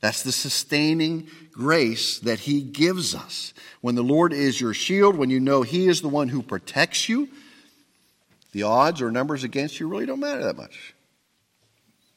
That's 0.00 0.22
the 0.22 0.32
sustaining 0.32 1.28
grace 1.52 2.18
that 2.20 2.40
He 2.40 2.60
gives 2.60 3.14
us. 3.14 3.52
When 3.80 3.94
the 3.94 4.02
Lord 4.02 4.32
is 4.32 4.60
your 4.60 4.74
shield, 4.74 5.16
when 5.16 5.30
you 5.30 5.40
know 5.40 5.62
He 5.62 5.88
is 5.88 6.00
the 6.00 6.08
one 6.08 6.28
who 6.28 6.42
protects 6.42 7.08
you, 7.08 7.28
the 8.52 8.62
odds 8.62 9.02
or 9.02 9.10
numbers 9.10 9.44
against 9.44 9.80
you 9.80 9.88
really 9.88 10.06
don't 10.06 10.20
matter 10.20 10.44
that 10.44 10.56
much. 10.56 10.94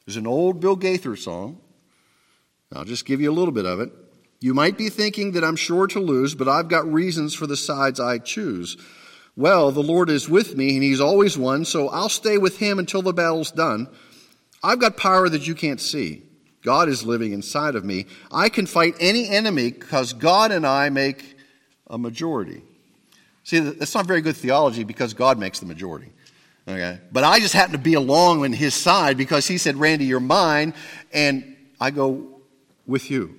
There's 0.06 0.18
an 0.18 0.28
old 0.28 0.60
Bill 0.60 0.76
Gaither 0.76 1.16
song. 1.16 1.60
I'll 2.74 2.86
just 2.86 3.06
give 3.06 3.20
you 3.20 3.32
a 3.32 3.34
little 3.34 3.54
bit 3.54 3.66
of 3.66 3.80
it. 3.80 3.92
You 4.40 4.54
might 4.54 4.78
be 4.78 4.90
thinking 4.90 5.34
that 5.34 5.44
I'm 5.44 5.56
sure 5.56 5.88
to 5.88 6.00
lose, 6.00 6.36
but 6.36 6.48
I've 6.48 6.68
got 6.68 6.92
reasons 6.92 7.36
for 7.36 7.46
the 7.46 7.58
sides 7.58 8.00
I 8.00 8.18
choose. 8.18 8.78
Well, 9.36 9.72
the 9.72 9.84
Lord 9.84 10.10
is 10.10 10.30
with 10.30 10.56
me, 10.56 10.76
and 10.76 10.84
He's 10.84 11.02
always 11.02 11.38
won, 11.38 11.66
so 11.66 11.90
I'll 11.90 12.10
stay 12.10 12.38
with 12.38 12.58
Him 12.58 12.80
until 12.80 13.02
the 13.02 13.14
battle's 13.14 13.52
done. 13.52 13.88
I've 14.64 14.80
got 14.80 14.98
power 14.98 15.30
that 15.30 15.48
you 15.48 15.56
can't 15.56 15.82
see. 15.82 16.24
God 16.64 16.90
is 16.90 17.04
living 17.04 17.34
inside 17.34 17.76
of 17.76 17.84
me. 17.84 18.06
I 18.32 18.50
can 18.50 18.66
fight 18.66 18.96
any 19.00 19.28
enemy 19.28 19.72
because 19.72 20.14
God 20.14 20.52
and 20.52 20.66
I 20.66 20.90
make 20.90 21.36
a 21.88 21.98
majority. 21.98 22.62
See, 23.44 23.60
that's 23.60 23.96
not 23.96 24.06
very 24.06 24.22
good 24.22 24.38
theology 24.38 24.84
because 24.84 25.14
God 25.14 25.40
makes 25.40 25.60
the 25.60 25.66
majority. 25.66 26.12
Okay? 26.68 27.00
But 27.12 27.24
I 27.24 27.40
just 27.40 27.54
happen 27.54 27.72
to 27.72 27.80
be 27.80 27.96
along 27.96 28.44
on 28.44 28.54
his 28.54 28.76
side 28.76 29.18
because 29.18 29.48
he 29.48 29.58
said, 29.58 29.76
Randy, 29.78 30.06
you're 30.06 30.20
mine, 30.20 30.76
and 31.12 31.56
I 31.80 31.90
go 31.90 32.42
with 32.86 33.10
you. 33.10 33.36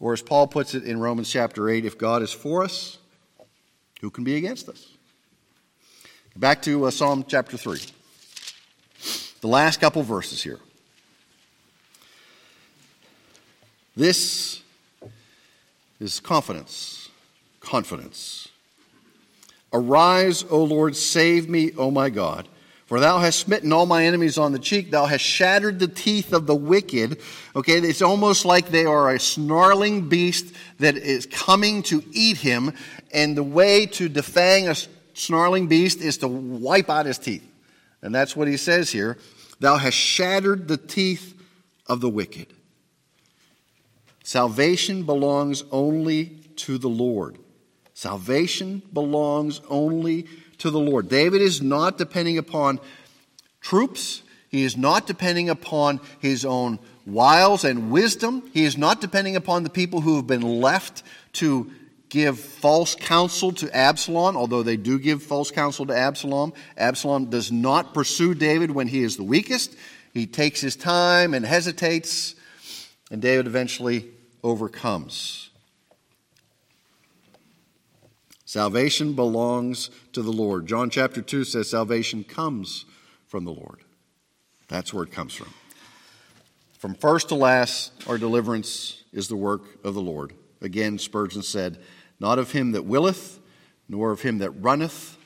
Or 0.00 0.12
as 0.12 0.22
Paul 0.22 0.46
puts 0.46 0.74
it 0.74 0.84
in 0.84 0.98
Romans 0.98 1.30
chapter 1.30 1.68
8, 1.68 1.84
if 1.84 1.98
God 1.98 2.22
is 2.22 2.32
for 2.32 2.64
us, 2.64 2.98
who 4.00 4.10
can 4.10 4.24
be 4.24 4.36
against 4.36 4.68
us? 4.68 4.88
Back 6.36 6.62
to 6.62 6.86
uh, 6.86 6.90
Psalm 6.90 7.24
chapter 7.28 7.56
3. 7.56 7.80
The 9.44 9.48
last 9.48 9.78
couple 9.78 10.02
verses 10.02 10.42
here. 10.42 10.58
This 13.94 14.62
is 16.00 16.18
confidence. 16.18 17.10
Confidence. 17.60 18.48
Arise, 19.70 20.46
O 20.48 20.64
Lord, 20.64 20.96
save 20.96 21.50
me, 21.50 21.72
O 21.76 21.90
my 21.90 22.08
God. 22.08 22.48
For 22.86 23.00
thou 23.00 23.18
hast 23.18 23.38
smitten 23.40 23.70
all 23.70 23.84
my 23.84 24.06
enemies 24.06 24.38
on 24.38 24.52
the 24.52 24.58
cheek. 24.58 24.90
Thou 24.90 25.04
hast 25.04 25.22
shattered 25.22 25.78
the 25.78 25.88
teeth 25.88 26.32
of 26.32 26.46
the 26.46 26.56
wicked. 26.56 27.20
Okay, 27.54 27.74
it's 27.74 28.00
almost 28.00 28.46
like 28.46 28.70
they 28.70 28.86
are 28.86 29.10
a 29.10 29.20
snarling 29.20 30.08
beast 30.08 30.54
that 30.78 30.96
is 30.96 31.26
coming 31.26 31.82
to 31.82 32.02
eat 32.12 32.38
him. 32.38 32.72
And 33.12 33.36
the 33.36 33.44
way 33.44 33.84
to 33.84 34.08
defang 34.08 34.70
a 34.70 34.88
snarling 35.12 35.66
beast 35.66 36.00
is 36.00 36.16
to 36.16 36.28
wipe 36.28 36.88
out 36.88 37.04
his 37.04 37.18
teeth. 37.18 37.46
And 38.00 38.14
that's 38.14 38.34
what 38.34 38.48
he 38.48 38.56
says 38.56 38.90
here. 38.90 39.18
Thou 39.64 39.78
hast 39.78 39.96
shattered 39.96 40.68
the 40.68 40.76
teeth 40.76 41.34
of 41.86 42.02
the 42.02 42.10
wicked. 42.10 42.48
Salvation 44.22 45.04
belongs 45.04 45.64
only 45.72 46.36
to 46.56 46.76
the 46.76 46.90
Lord. 46.90 47.38
Salvation 47.94 48.82
belongs 48.92 49.62
only 49.70 50.26
to 50.58 50.68
the 50.70 50.78
Lord. 50.78 51.08
David 51.08 51.40
is 51.40 51.62
not 51.62 51.96
depending 51.96 52.36
upon 52.36 52.78
troops. 53.62 54.22
He 54.50 54.64
is 54.64 54.76
not 54.76 55.06
depending 55.06 55.48
upon 55.48 55.98
his 56.18 56.44
own 56.44 56.78
wiles 57.06 57.64
and 57.64 57.90
wisdom. 57.90 58.42
He 58.52 58.66
is 58.66 58.76
not 58.76 59.00
depending 59.00 59.34
upon 59.34 59.62
the 59.62 59.70
people 59.70 60.02
who 60.02 60.16
have 60.16 60.26
been 60.26 60.60
left 60.60 61.02
to 61.34 61.70
give 62.14 62.38
false 62.38 62.94
counsel 62.94 63.50
to 63.50 63.76
Absalom, 63.76 64.36
although 64.36 64.62
they 64.62 64.76
do 64.76 65.00
give 65.00 65.20
false 65.20 65.50
counsel 65.50 65.84
to 65.86 65.96
Absalom. 65.98 66.52
Absalom 66.78 67.28
does 67.28 67.50
not 67.50 67.92
pursue 67.92 68.34
David 68.34 68.70
when 68.70 68.86
he 68.86 69.02
is 69.02 69.16
the 69.16 69.24
weakest. 69.24 69.74
He 70.12 70.24
takes 70.24 70.60
his 70.60 70.76
time 70.76 71.34
and 71.34 71.44
hesitates, 71.44 72.36
and 73.10 73.20
David 73.20 73.48
eventually 73.48 74.10
overcomes. 74.44 75.50
Salvation 78.44 79.14
belongs 79.14 79.90
to 80.12 80.22
the 80.22 80.30
Lord. 80.30 80.68
Jonah 80.68 80.92
chapter 80.92 81.20
2 81.20 81.42
says 81.42 81.68
salvation 81.68 82.22
comes 82.22 82.84
from 83.26 83.44
the 83.44 83.50
Lord. 83.50 83.80
That's 84.68 84.94
where 84.94 85.02
it 85.02 85.10
comes 85.10 85.34
from. 85.34 85.52
From 86.78 86.94
first 86.94 87.30
to 87.30 87.34
last, 87.34 87.90
our 88.06 88.18
deliverance 88.18 89.02
is 89.12 89.26
the 89.26 89.34
work 89.34 89.84
of 89.84 89.94
the 89.94 90.00
Lord. 90.00 90.32
Again, 90.60 90.98
Spurgeon 90.98 91.42
said, 91.42 91.78
Not 92.24 92.38
of 92.38 92.52
him 92.52 92.72
that 92.72 92.86
willeth, 92.86 93.38
nor 93.86 94.10
of 94.10 94.22
him 94.22 94.38
that 94.38 94.50
runneth, 94.52 95.18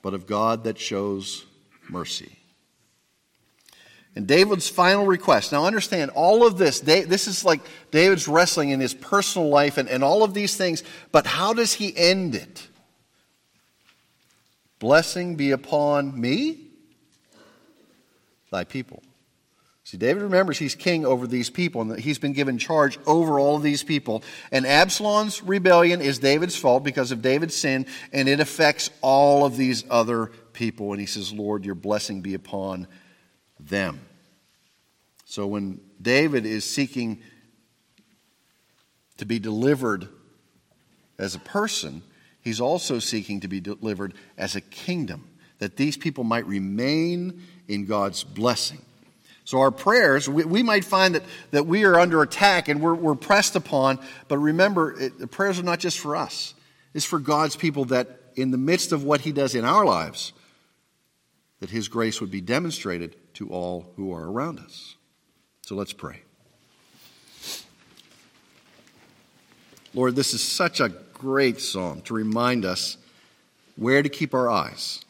but 0.00 0.14
of 0.14 0.28
God 0.28 0.62
that 0.62 0.78
shows 0.78 1.44
mercy. 1.88 2.38
And 4.14 4.28
David's 4.28 4.68
final 4.68 5.06
request. 5.06 5.50
Now, 5.50 5.64
understand 5.64 6.12
all 6.14 6.46
of 6.46 6.56
this. 6.56 6.78
This 6.78 7.26
is 7.26 7.44
like 7.44 7.62
David's 7.90 8.28
wrestling 8.28 8.70
in 8.70 8.78
his 8.78 8.94
personal 8.94 9.48
life 9.48 9.76
and, 9.76 9.88
and 9.88 10.04
all 10.04 10.22
of 10.22 10.34
these 10.34 10.56
things. 10.56 10.84
But 11.10 11.26
how 11.26 11.52
does 11.52 11.72
he 11.72 11.92
end 11.96 12.36
it? 12.36 12.68
Blessing 14.78 15.34
be 15.34 15.50
upon 15.50 16.20
me, 16.20 16.60
thy 18.52 18.62
people. 18.62 19.02
See, 19.86 19.98
David 19.98 20.24
remembers 20.24 20.58
he's 20.58 20.74
king 20.74 21.06
over 21.06 21.28
these 21.28 21.48
people 21.48 21.80
and 21.80 21.92
that 21.92 22.00
he's 22.00 22.18
been 22.18 22.32
given 22.32 22.58
charge 22.58 22.98
over 23.06 23.38
all 23.38 23.54
of 23.54 23.62
these 23.62 23.84
people. 23.84 24.24
And 24.50 24.66
Absalom's 24.66 25.44
rebellion 25.44 26.00
is 26.00 26.18
David's 26.18 26.56
fault 26.56 26.82
because 26.82 27.12
of 27.12 27.22
David's 27.22 27.54
sin, 27.54 27.86
and 28.12 28.28
it 28.28 28.40
affects 28.40 28.90
all 29.00 29.44
of 29.44 29.56
these 29.56 29.84
other 29.88 30.32
people. 30.52 30.90
And 30.90 30.98
he 30.98 31.06
says, 31.06 31.32
Lord, 31.32 31.64
your 31.64 31.76
blessing 31.76 32.20
be 32.20 32.34
upon 32.34 32.88
them. 33.60 34.00
So 35.24 35.46
when 35.46 35.80
David 36.02 36.46
is 36.46 36.64
seeking 36.64 37.22
to 39.18 39.24
be 39.24 39.38
delivered 39.38 40.08
as 41.16 41.36
a 41.36 41.40
person, 41.40 42.02
he's 42.40 42.60
also 42.60 42.98
seeking 42.98 43.38
to 43.38 43.48
be 43.48 43.60
delivered 43.60 44.14
as 44.36 44.56
a 44.56 44.60
kingdom, 44.60 45.28
that 45.60 45.76
these 45.76 45.96
people 45.96 46.24
might 46.24 46.46
remain 46.46 47.40
in 47.68 47.86
God's 47.86 48.24
blessing. 48.24 48.80
So, 49.46 49.60
our 49.60 49.70
prayers, 49.70 50.28
we, 50.28 50.44
we 50.44 50.64
might 50.64 50.84
find 50.84 51.14
that, 51.14 51.22
that 51.52 51.68
we 51.68 51.84
are 51.84 52.00
under 52.00 52.20
attack 52.20 52.66
and 52.66 52.82
we're, 52.82 52.96
we're 52.96 53.14
pressed 53.14 53.54
upon, 53.54 54.00
but 54.26 54.38
remember, 54.38 55.00
it, 55.00 55.20
the 55.20 55.28
prayers 55.28 55.60
are 55.60 55.62
not 55.62 55.78
just 55.78 56.00
for 56.00 56.16
us. 56.16 56.52
It's 56.94 57.04
for 57.04 57.20
God's 57.20 57.54
people 57.54 57.84
that 57.86 58.22
in 58.34 58.50
the 58.50 58.58
midst 58.58 58.90
of 58.90 59.04
what 59.04 59.20
He 59.20 59.30
does 59.30 59.54
in 59.54 59.64
our 59.64 59.84
lives, 59.84 60.32
that 61.60 61.70
His 61.70 61.86
grace 61.86 62.20
would 62.20 62.30
be 62.30 62.40
demonstrated 62.40 63.14
to 63.34 63.48
all 63.50 63.92
who 63.94 64.12
are 64.12 64.28
around 64.28 64.58
us. 64.58 64.96
So 65.62 65.76
let's 65.76 65.92
pray. 65.92 66.22
Lord, 69.94 70.16
this 70.16 70.34
is 70.34 70.42
such 70.42 70.80
a 70.80 70.88
great 70.88 71.60
psalm 71.60 72.00
to 72.02 72.14
remind 72.14 72.64
us 72.64 72.96
where 73.76 74.02
to 74.02 74.08
keep 74.08 74.34
our 74.34 74.50
eyes. 74.50 75.04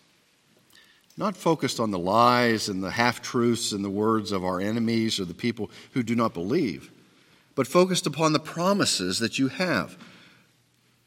Not 1.17 1.37
focused 1.37 1.81
on 1.81 1.91
the 1.91 1.99
lies 1.99 2.69
and 2.69 2.83
the 2.83 2.91
half 2.91 3.23
truths 3.23 3.73
and 3.73 3.85
the 3.85 3.91
words 3.91 4.33
of 4.33 4.45
our 4.45 4.61
enemies 4.61 5.19
or 5.19 5.25
the 5.25 5.35
people 5.35 5.71
who 5.93 6.03
do 6.03 6.15
not 6.15 6.35
believe, 6.35 6.91
but 7.55 7.67
focused 7.67 8.07
upon 8.07 8.33
the 8.33 8.39
promises 8.39 9.19
that 9.21 9.39
you 9.39 9.49
have, 9.49 9.97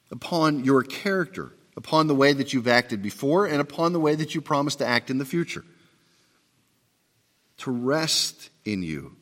upon 0.10 0.64
your 0.64 0.82
character, 0.82 1.52
upon 1.78 2.08
the 2.08 2.16
way 2.16 2.34
that 2.34 2.54
you've 2.54 2.68
acted 2.68 3.04
before, 3.04 3.46
and 3.46 3.62
upon 3.62 3.94
the 3.94 4.00
way 4.00 4.16
that 4.16 4.34
you 4.34 4.42
promise 4.42 4.76
to 4.78 4.86
act 4.86 5.12
in 5.12 5.20
the 5.20 5.26
future. 5.26 5.64
To 7.60 7.72
rest 7.72 8.50
in 8.66 8.82
you, 8.82 9.16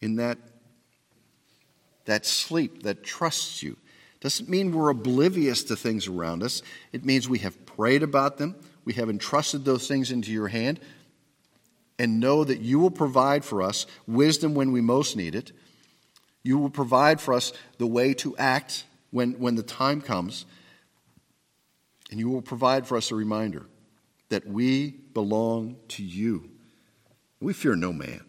in 0.00 0.16
that, 0.16 0.38
that 2.06 2.26
sleep 2.26 2.82
that 2.82 3.04
trusts 3.04 3.62
you. 3.62 3.76
Doesn't 4.20 4.48
mean 4.48 4.72
we're 4.72 4.90
oblivious 4.90 5.62
to 5.64 5.76
things 5.76 6.08
around 6.08 6.42
us. 6.42 6.62
It 6.92 7.04
means 7.04 7.28
we 7.28 7.38
have 7.38 7.64
prayed 7.66 8.02
about 8.02 8.36
them, 8.38 8.56
we 8.90 8.94
have 8.94 9.08
entrusted 9.08 9.64
those 9.64 9.86
things 9.86 10.10
into 10.10 10.32
your 10.32 10.48
hand, 10.48 10.80
and 11.96 12.18
know 12.18 12.42
that 12.42 12.58
you 12.58 12.80
will 12.80 12.90
provide 12.90 13.44
for 13.44 13.62
us 13.62 13.86
wisdom 14.08 14.52
when 14.52 14.72
we 14.72 14.80
most 14.80 15.16
need 15.16 15.36
it. 15.36 15.52
You 16.42 16.58
will 16.58 16.70
provide 16.70 17.20
for 17.20 17.32
us 17.32 17.52
the 17.78 17.86
way 17.86 18.14
to 18.14 18.36
act 18.36 18.86
when, 19.12 19.34
when 19.34 19.54
the 19.54 19.62
time 19.62 20.00
comes. 20.00 20.44
And 22.10 22.18
you 22.18 22.28
will 22.28 22.42
provide 22.42 22.84
for 22.84 22.96
us 22.96 23.12
a 23.12 23.14
reminder 23.14 23.64
that 24.28 24.44
we 24.44 24.90
belong 25.14 25.76
to 25.90 26.02
you. 26.02 26.50
We 27.38 27.52
fear 27.52 27.76
no 27.76 27.92
man. 27.92 28.22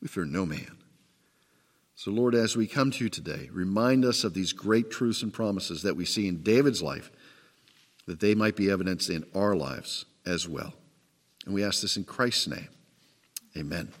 We 0.00 0.06
fear 0.06 0.26
no 0.26 0.46
man. 0.46 0.76
So, 1.96 2.12
Lord, 2.12 2.36
as 2.36 2.56
we 2.56 2.68
come 2.68 2.92
to 2.92 3.02
you 3.02 3.10
today, 3.10 3.50
remind 3.52 4.04
us 4.04 4.22
of 4.22 4.34
these 4.34 4.52
great 4.52 4.92
truths 4.92 5.24
and 5.24 5.32
promises 5.32 5.82
that 5.82 5.96
we 5.96 6.04
see 6.04 6.28
in 6.28 6.44
David's 6.44 6.82
life, 6.84 7.10
that 8.08 8.20
they 8.20 8.34
might 8.34 8.56
be 8.56 8.70
evidenced 8.70 9.10
in 9.10 9.22
our 9.34 9.54
lives 9.54 10.06
as 10.24 10.48
well. 10.48 10.72
And 11.44 11.54
we 11.54 11.62
ask 11.62 11.82
this 11.82 11.98
in 11.98 12.04
Christ's 12.04 12.48
name. 12.48 12.68
Amen. 13.54 13.92